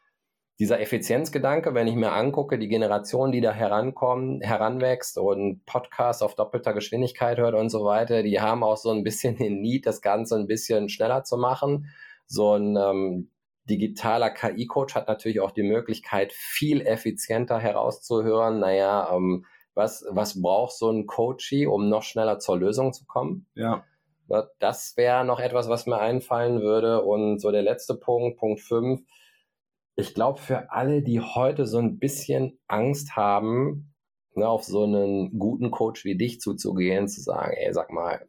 [0.58, 6.34] dieser Effizienzgedanke, wenn ich mir angucke, die Generation, die da herankommt, heranwächst und Podcasts auf
[6.34, 10.00] doppelter Geschwindigkeit hört und so weiter, die haben auch so ein bisschen den Need, das
[10.00, 11.90] Ganze ein bisschen schneller zu machen.
[12.26, 13.30] So ein ähm,
[13.68, 19.44] digitaler KI-Coach hat natürlich auch die Möglichkeit, viel effizienter herauszuhören, naja, ähm,
[19.74, 23.46] was, was braucht so ein Coachie, um noch schneller zur Lösung zu kommen?
[23.54, 23.84] Ja.
[24.58, 27.02] Das wäre noch etwas, was mir einfallen würde.
[27.02, 29.02] Und so der letzte Punkt, Punkt 5.
[29.96, 33.94] Ich glaube, für alle, die heute so ein bisschen Angst haben,
[34.34, 38.26] ne, auf so einen guten Coach wie dich zuzugehen, zu sagen, ey, sag mal,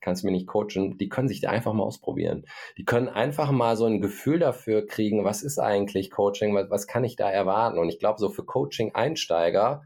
[0.00, 2.44] kannst du mir nicht coachen, die können sich da einfach mal ausprobieren.
[2.76, 6.86] Die können einfach mal so ein Gefühl dafür kriegen, was ist eigentlich Coaching, was, was
[6.86, 7.78] kann ich da erwarten?
[7.78, 9.82] Und ich glaube, so für Coaching-Einsteiger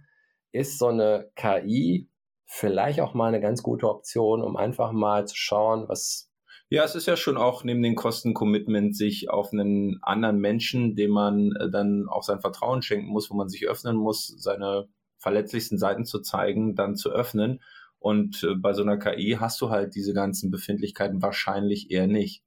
[0.52, 2.10] ist so eine KI
[2.46, 6.27] vielleicht auch mal eine ganz gute Option, um einfach mal zu schauen, was.
[6.70, 11.12] Ja, es ist ja schon auch neben den Kosten-Commitment, sich auf einen anderen Menschen, dem
[11.12, 15.78] man äh, dann auch sein Vertrauen schenken muss, wo man sich öffnen muss, seine verletzlichsten
[15.78, 17.62] Seiten zu zeigen, dann zu öffnen.
[17.98, 22.44] Und äh, bei so einer KI hast du halt diese ganzen Befindlichkeiten wahrscheinlich eher nicht.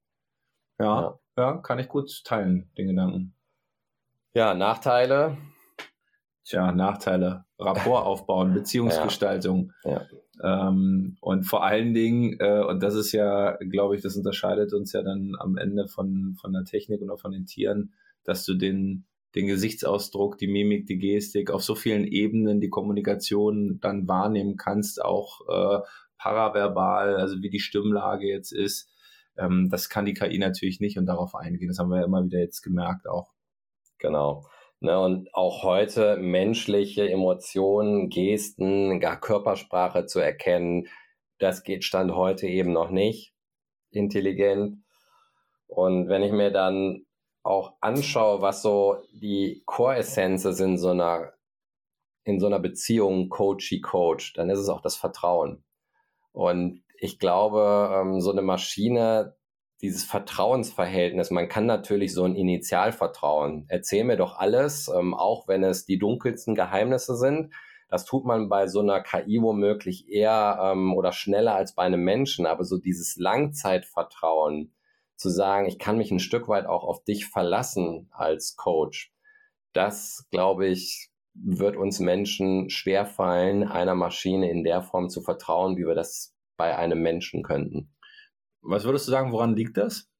[0.78, 3.34] Ja, ja, ja kann ich gut teilen, den Gedanken.
[4.34, 5.36] Ja, Nachteile.
[6.44, 7.44] Tja, Nachteile.
[7.58, 9.72] Rapport aufbauen, Beziehungsgestaltung.
[9.84, 9.90] Ja.
[9.90, 10.06] Ja.
[10.42, 14.92] Ähm, und vor allen Dingen, äh, und das ist ja, glaube ich, das unterscheidet uns
[14.92, 18.54] ja dann am Ende von, von der Technik und auch von den Tieren, dass du
[18.54, 19.04] den,
[19.36, 25.02] den Gesichtsausdruck, die Mimik, die Gestik auf so vielen Ebenen die Kommunikation dann wahrnehmen kannst,
[25.02, 25.86] auch äh,
[26.18, 28.90] paraverbal, also wie die Stimmlage jetzt ist.
[29.36, 31.68] Ähm, das kann die KI natürlich nicht und darauf eingehen.
[31.68, 33.30] Das haben wir ja immer wieder jetzt gemerkt auch.
[33.98, 34.44] Genau.
[34.82, 40.88] Ne, und auch heute menschliche Emotionen, Gesten, gar Körpersprache zu erkennen,
[41.38, 43.32] das geht Stand heute eben noch nicht
[43.92, 44.82] intelligent.
[45.68, 47.06] Und wenn ich mir dann
[47.44, 51.32] auch anschaue, was so die Core-Essenzen sind so einer,
[52.24, 55.62] in so einer Beziehung Coachy-Coach, dann ist es auch das Vertrauen.
[56.32, 59.36] Und ich glaube, ähm, so eine Maschine
[59.82, 61.30] dieses Vertrauensverhältnis.
[61.30, 63.66] Man kann natürlich so ein Initialvertrauen.
[63.68, 67.52] Erzähl mir doch alles, ähm, auch wenn es die dunkelsten Geheimnisse sind.
[67.88, 72.02] Das tut man bei so einer KI womöglich eher ähm, oder schneller als bei einem
[72.04, 72.46] Menschen.
[72.46, 74.72] Aber so dieses Langzeitvertrauen,
[75.22, 79.12] zu sagen, ich kann mich ein Stück weit auch auf dich verlassen als Coach,
[79.72, 85.86] das glaube ich, wird uns Menschen schwerfallen, einer Maschine in der Form zu vertrauen, wie
[85.86, 87.91] wir das bei einem Menschen könnten.
[88.62, 90.10] Was würdest du sagen, woran liegt das?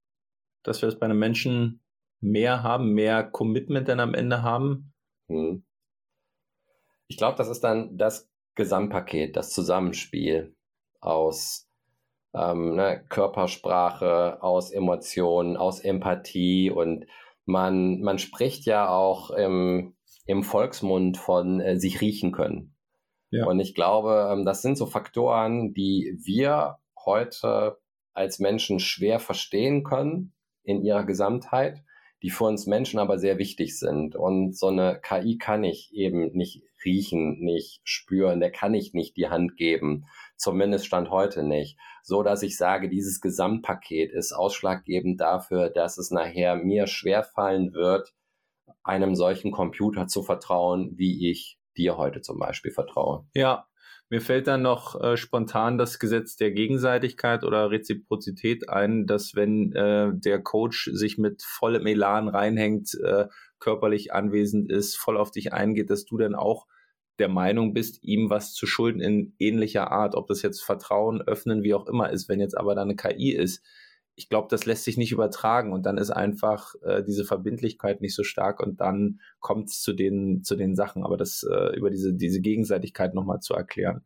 [0.63, 1.81] Dass wir es bei einem Menschen
[2.21, 4.93] mehr haben, mehr Commitment dann am Ende haben?
[5.29, 5.65] Hm.
[7.09, 10.55] Ich glaube, das ist dann das Gesamtpaket, das Zusammenspiel
[11.01, 11.69] aus
[12.35, 17.07] ähm, ne, Körpersprache, aus Emotionen, aus Empathie und
[17.45, 19.95] man, man spricht ja auch im,
[20.27, 22.75] im Volksmund von äh, sich riechen können.
[23.31, 23.47] Ja.
[23.47, 27.79] Und ich glaube, ähm, das sind so Faktoren, die wir heute
[28.15, 30.33] als Menschen schwer verstehen können
[30.63, 31.83] in ihrer Gesamtheit,
[32.23, 34.15] die für uns Menschen aber sehr wichtig sind.
[34.15, 39.17] Und so eine KI kann ich eben nicht riechen, nicht spüren, der kann ich nicht
[39.17, 40.05] die Hand geben.
[40.37, 41.79] Zumindest stand heute nicht.
[42.03, 48.15] So dass ich sage, dieses Gesamtpaket ist ausschlaggebend dafür, dass es nachher mir schwerfallen wird,
[48.83, 53.27] einem solchen Computer zu vertrauen, wie ich dir heute zum Beispiel vertraue.
[53.35, 53.67] Ja,
[54.13, 59.73] mir fällt dann noch äh, spontan das Gesetz der Gegenseitigkeit oder Reziprozität ein, dass wenn
[59.73, 65.55] äh, der Coach sich mit vollem Elan reinhängt, äh, körperlich anwesend ist, voll auf dich
[65.55, 66.67] eingeht, dass du dann auch
[67.19, 71.63] der Meinung bist, ihm was zu schulden in ähnlicher Art, ob das jetzt Vertrauen öffnen,
[71.63, 73.65] wie auch immer ist, wenn jetzt aber da eine KI ist.
[74.15, 78.15] Ich glaube, das lässt sich nicht übertragen und dann ist einfach äh, diese Verbindlichkeit nicht
[78.15, 81.05] so stark und dann kommt es zu den, zu den Sachen.
[81.05, 84.05] Aber das äh, über diese, diese Gegenseitigkeit nochmal zu erklären,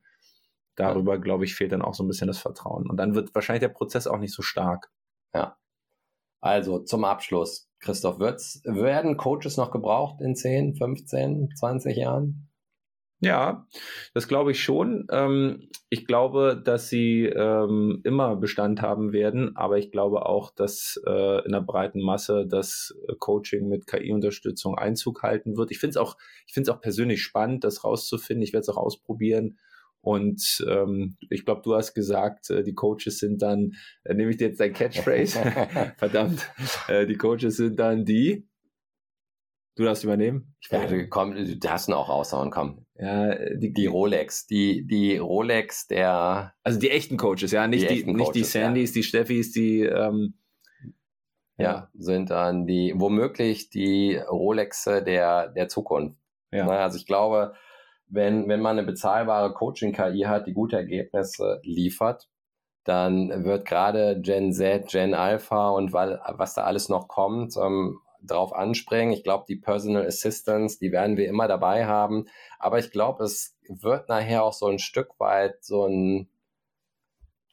[0.76, 2.88] darüber, glaube ich, fehlt dann auch so ein bisschen das Vertrauen.
[2.88, 4.90] Und dann wird wahrscheinlich der Prozess auch nicht so stark.
[5.34, 5.56] Ja.
[6.40, 12.45] Also zum Abschluss, Christoph, wird's, werden Coaches noch gebraucht in 10, 15, 20 Jahren?
[13.20, 13.66] Ja,
[14.12, 15.06] das glaube ich schon.
[15.10, 21.00] Ähm, ich glaube, dass sie ähm, immer Bestand haben werden, aber ich glaube auch, dass
[21.06, 25.70] äh, in der breiten Masse das äh, Coaching mit KI-Unterstützung Einzug halten wird.
[25.70, 28.42] Ich finde es auch, ich finde es auch persönlich spannend, das rauszufinden.
[28.42, 29.58] Ich werde es auch ausprobieren.
[30.02, 33.72] Und ähm, ich glaube, du hast gesagt, äh, die Coaches sind dann,
[34.04, 35.40] äh, nehme ich dir jetzt dein Catchphrase,
[35.96, 36.48] verdammt,
[36.86, 38.46] äh, die Coaches sind dann die.
[39.76, 40.56] Du darfst übernehmen.
[40.60, 42.86] Ich ja, du, komm, du darfst ihn auch raushauen, komm.
[42.94, 46.54] Ja, die, die Rolex, die, die Rolex der.
[46.62, 48.94] Also die echten Coaches, ja, nicht die, die nicht Coaches, die Sandys, ja.
[48.94, 49.82] die Steffis, die.
[49.82, 50.34] Ähm,
[51.58, 56.18] ja, ja, sind dann die, womöglich die Rolexe der, der Zukunft.
[56.52, 56.68] Ja.
[56.68, 57.54] Also ich glaube,
[58.08, 62.28] wenn, wenn man eine bezahlbare Coaching-KI hat, die gute Ergebnisse liefert,
[62.84, 67.98] dann wird gerade Gen Z, Gen Alpha und weil, was da alles noch kommt, ähm,
[68.22, 69.12] drauf anspringen.
[69.12, 72.26] Ich glaube, die Personal Assistants, die werden wir immer dabei haben.
[72.58, 76.28] Aber ich glaube, es wird nachher auch so ein Stück weit so ein,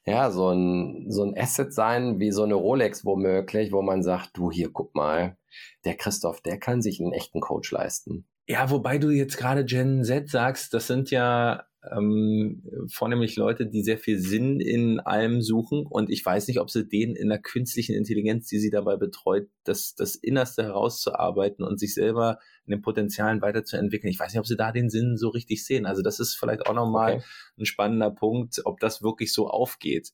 [0.06, 4.38] ja, so ein, so ein Asset sein, wie so eine Rolex womöglich, wo man sagt,
[4.38, 5.38] du hier, guck mal,
[5.86, 8.26] der Christoph, der kann sich einen echten Coach leisten.
[8.48, 13.84] Ja, wobei du jetzt gerade Gen Z sagst, das sind ja ähm, vornehmlich Leute, die
[13.84, 15.86] sehr viel Sinn in allem suchen.
[15.86, 19.50] Und ich weiß nicht, ob sie denen in der künstlichen Intelligenz, die sie dabei betreut,
[19.64, 24.12] das, das Innerste herauszuarbeiten und sich selber in den Potenzialen weiterzuentwickeln.
[24.12, 25.86] Ich weiß nicht, ob sie da den Sinn so richtig sehen.
[25.86, 27.24] Also das ist vielleicht auch nochmal okay.
[27.60, 30.12] ein spannender Punkt, ob das wirklich so aufgeht.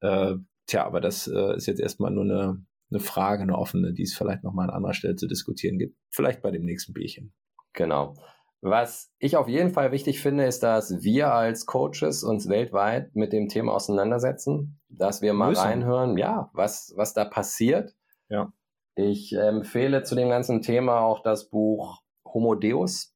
[0.00, 0.34] Äh,
[0.66, 4.14] tja, aber das äh, ist jetzt erstmal nur eine, eine Frage, eine offene, die es
[4.14, 5.96] vielleicht nochmal an anderer Stelle zu diskutieren gibt.
[6.10, 7.32] Vielleicht bei dem nächsten Bierchen.
[7.72, 8.14] Genau.
[8.62, 13.32] Was ich auf jeden Fall wichtig finde, ist, dass wir als Coaches uns weltweit mit
[13.32, 15.62] dem Thema auseinandersetzen, dass wir mal Müssen.
[15.62, 17.94] reinhören, ja, was, was da passiert.
[18.28, 18.52] Ja.
[18.94, 23.14] Ich empfehle zu dem ganzen Thema auch das Buch Homo Deus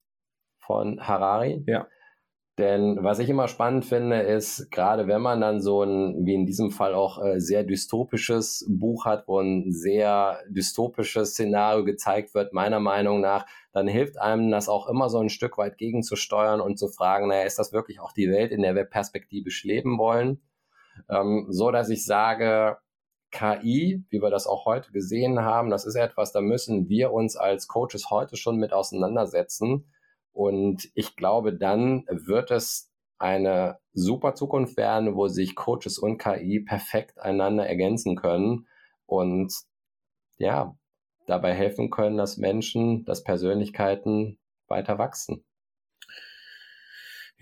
[0.61, 1.65] von Harari.
[1.67, 1.89] Ja.
[2.61, 6.45] Denn was ich immer spannend finde, ist, gerade wenn man dann so ein, wie in
[6.45, 12.53] diesem Fall auch äh, sehr dystopisches Buch hat, wo ein sehr dystopisches Szenario gezeigt wird,
[12.53, 16.79] meiner Meinung nach, dann hilft einem das auch immer so ein Stück weit gegenzusteuern und
[16.79, 20.43] zu fragen, naja, ist das wirklich auch die Welt, in der wir perspektivisch leben wollen?
[21.09, 22.77] Ähm, so dass ich sage,
[23.31, 27.37] KI, wie wir das auch heute gesehen haben, das ist etwas, da müssen wir uns
[27.37, 29.87] als Coaches heute schon mit auseinandersetzen
[30.33, 36.61] und ich glaube, dann wird es eine super Zukunft werden, wo sich Coaches und KI
[36.61, 38.67] perfekt einander ergänzen können
[39.07, 39.53] und
[40.39, 40.75] ja,
[41.27, 45.45] dabei helfen können, dass Menschen, dass Persönlichkeiten weiter wachsen.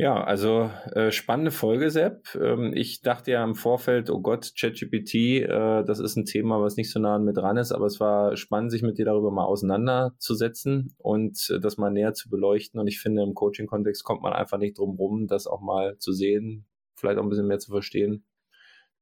[0.01, 2.33] Ja, also äh, spannende Folge, Sepp.
[2.41, 6.77] Ähm, ich dachte ja im Vorfeld, oh Gott, ChatGPT, äh, das ist ein Thema, was
[6.77, 9.33] nicht so nah an mir dran ist, aber es war spannend, sich mit dir darüber
[9.33, 12.79] mal auseinanderzusetzen und äh, das mal näher zu beleuchten.
[12.79, 16.13] Und ich finde, im Coaching-Kontext kommt man einfach nicht drum rum, das auch mal zu
[16.13, 18.25] sehen, vielleicht auch ein bisschen mehr zu verstehen.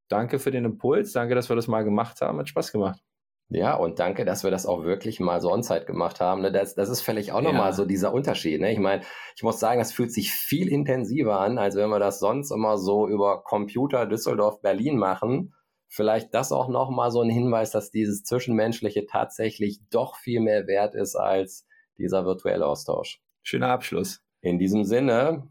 [0.09, 3.06] Danke für den Impuls, danke, dass wir das mal gemacht haben, hat Spaß gemacht.
[3.49, 6.43] Ja, und danke, dass wir das auch wirklich mal so on-site gemacht haben.
[6.43, 6.51] Ne?
[6.51, 7.73] Das, das ist vielleicht auch nochmal ja.
[7.73, 8.61] so dieser Unterschied.
[8.61, 8.73] Ne?
[8.73, 9.03] Ich meine,
[9.37, 12.77] ich muss sagen, das fühlt sich viel intensiver an, als wenn wir das sonst immer
[12.77, 15.55] so über Computer Düsseldorf, Berlin machen.
[15.89, 20.97] Vielleicht das auch nochmal so ein Hinweis, dass dieses Zwischenmenschliche tatsächlich doch viel mehr wert
[20.97, 21.67] ist als
[21.99, 23.21] dieser virtuelle Austausch.
[23.43, 24.23] Schöner Abschluss.
[24.41, 25.49] In diesem Sinne,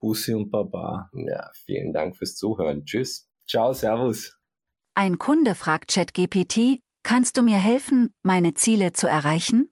[0.00, 1.10] Bussi und Baba.
[1.12, 2.86] Ja, vielen Dank fürs Zuhören.
[2.86, 3.30] Tschüss.
[3.46, 4.38] Ciao, Servus.
[4.94, 9.70] Ein Kunde fragt ChatGPT, kannst du mir helfen, meine Ziele zu erreichen?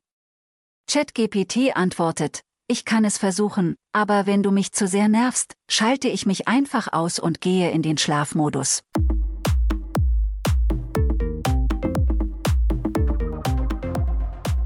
[0.91, 6.25] ChatGPT antwortet, ich kann es versuchen, aber wenn du mich zu sehr nervst, schalte ich
[6.25, 8.83] mich einfach aus und gehe in den Schlafmodus.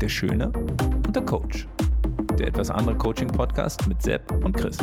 [0.01, 1.67] Der Schöne und der Coach.
[2.39, 4.79] Der etwas andere Coaching-Podcast mit Sepp und Chris.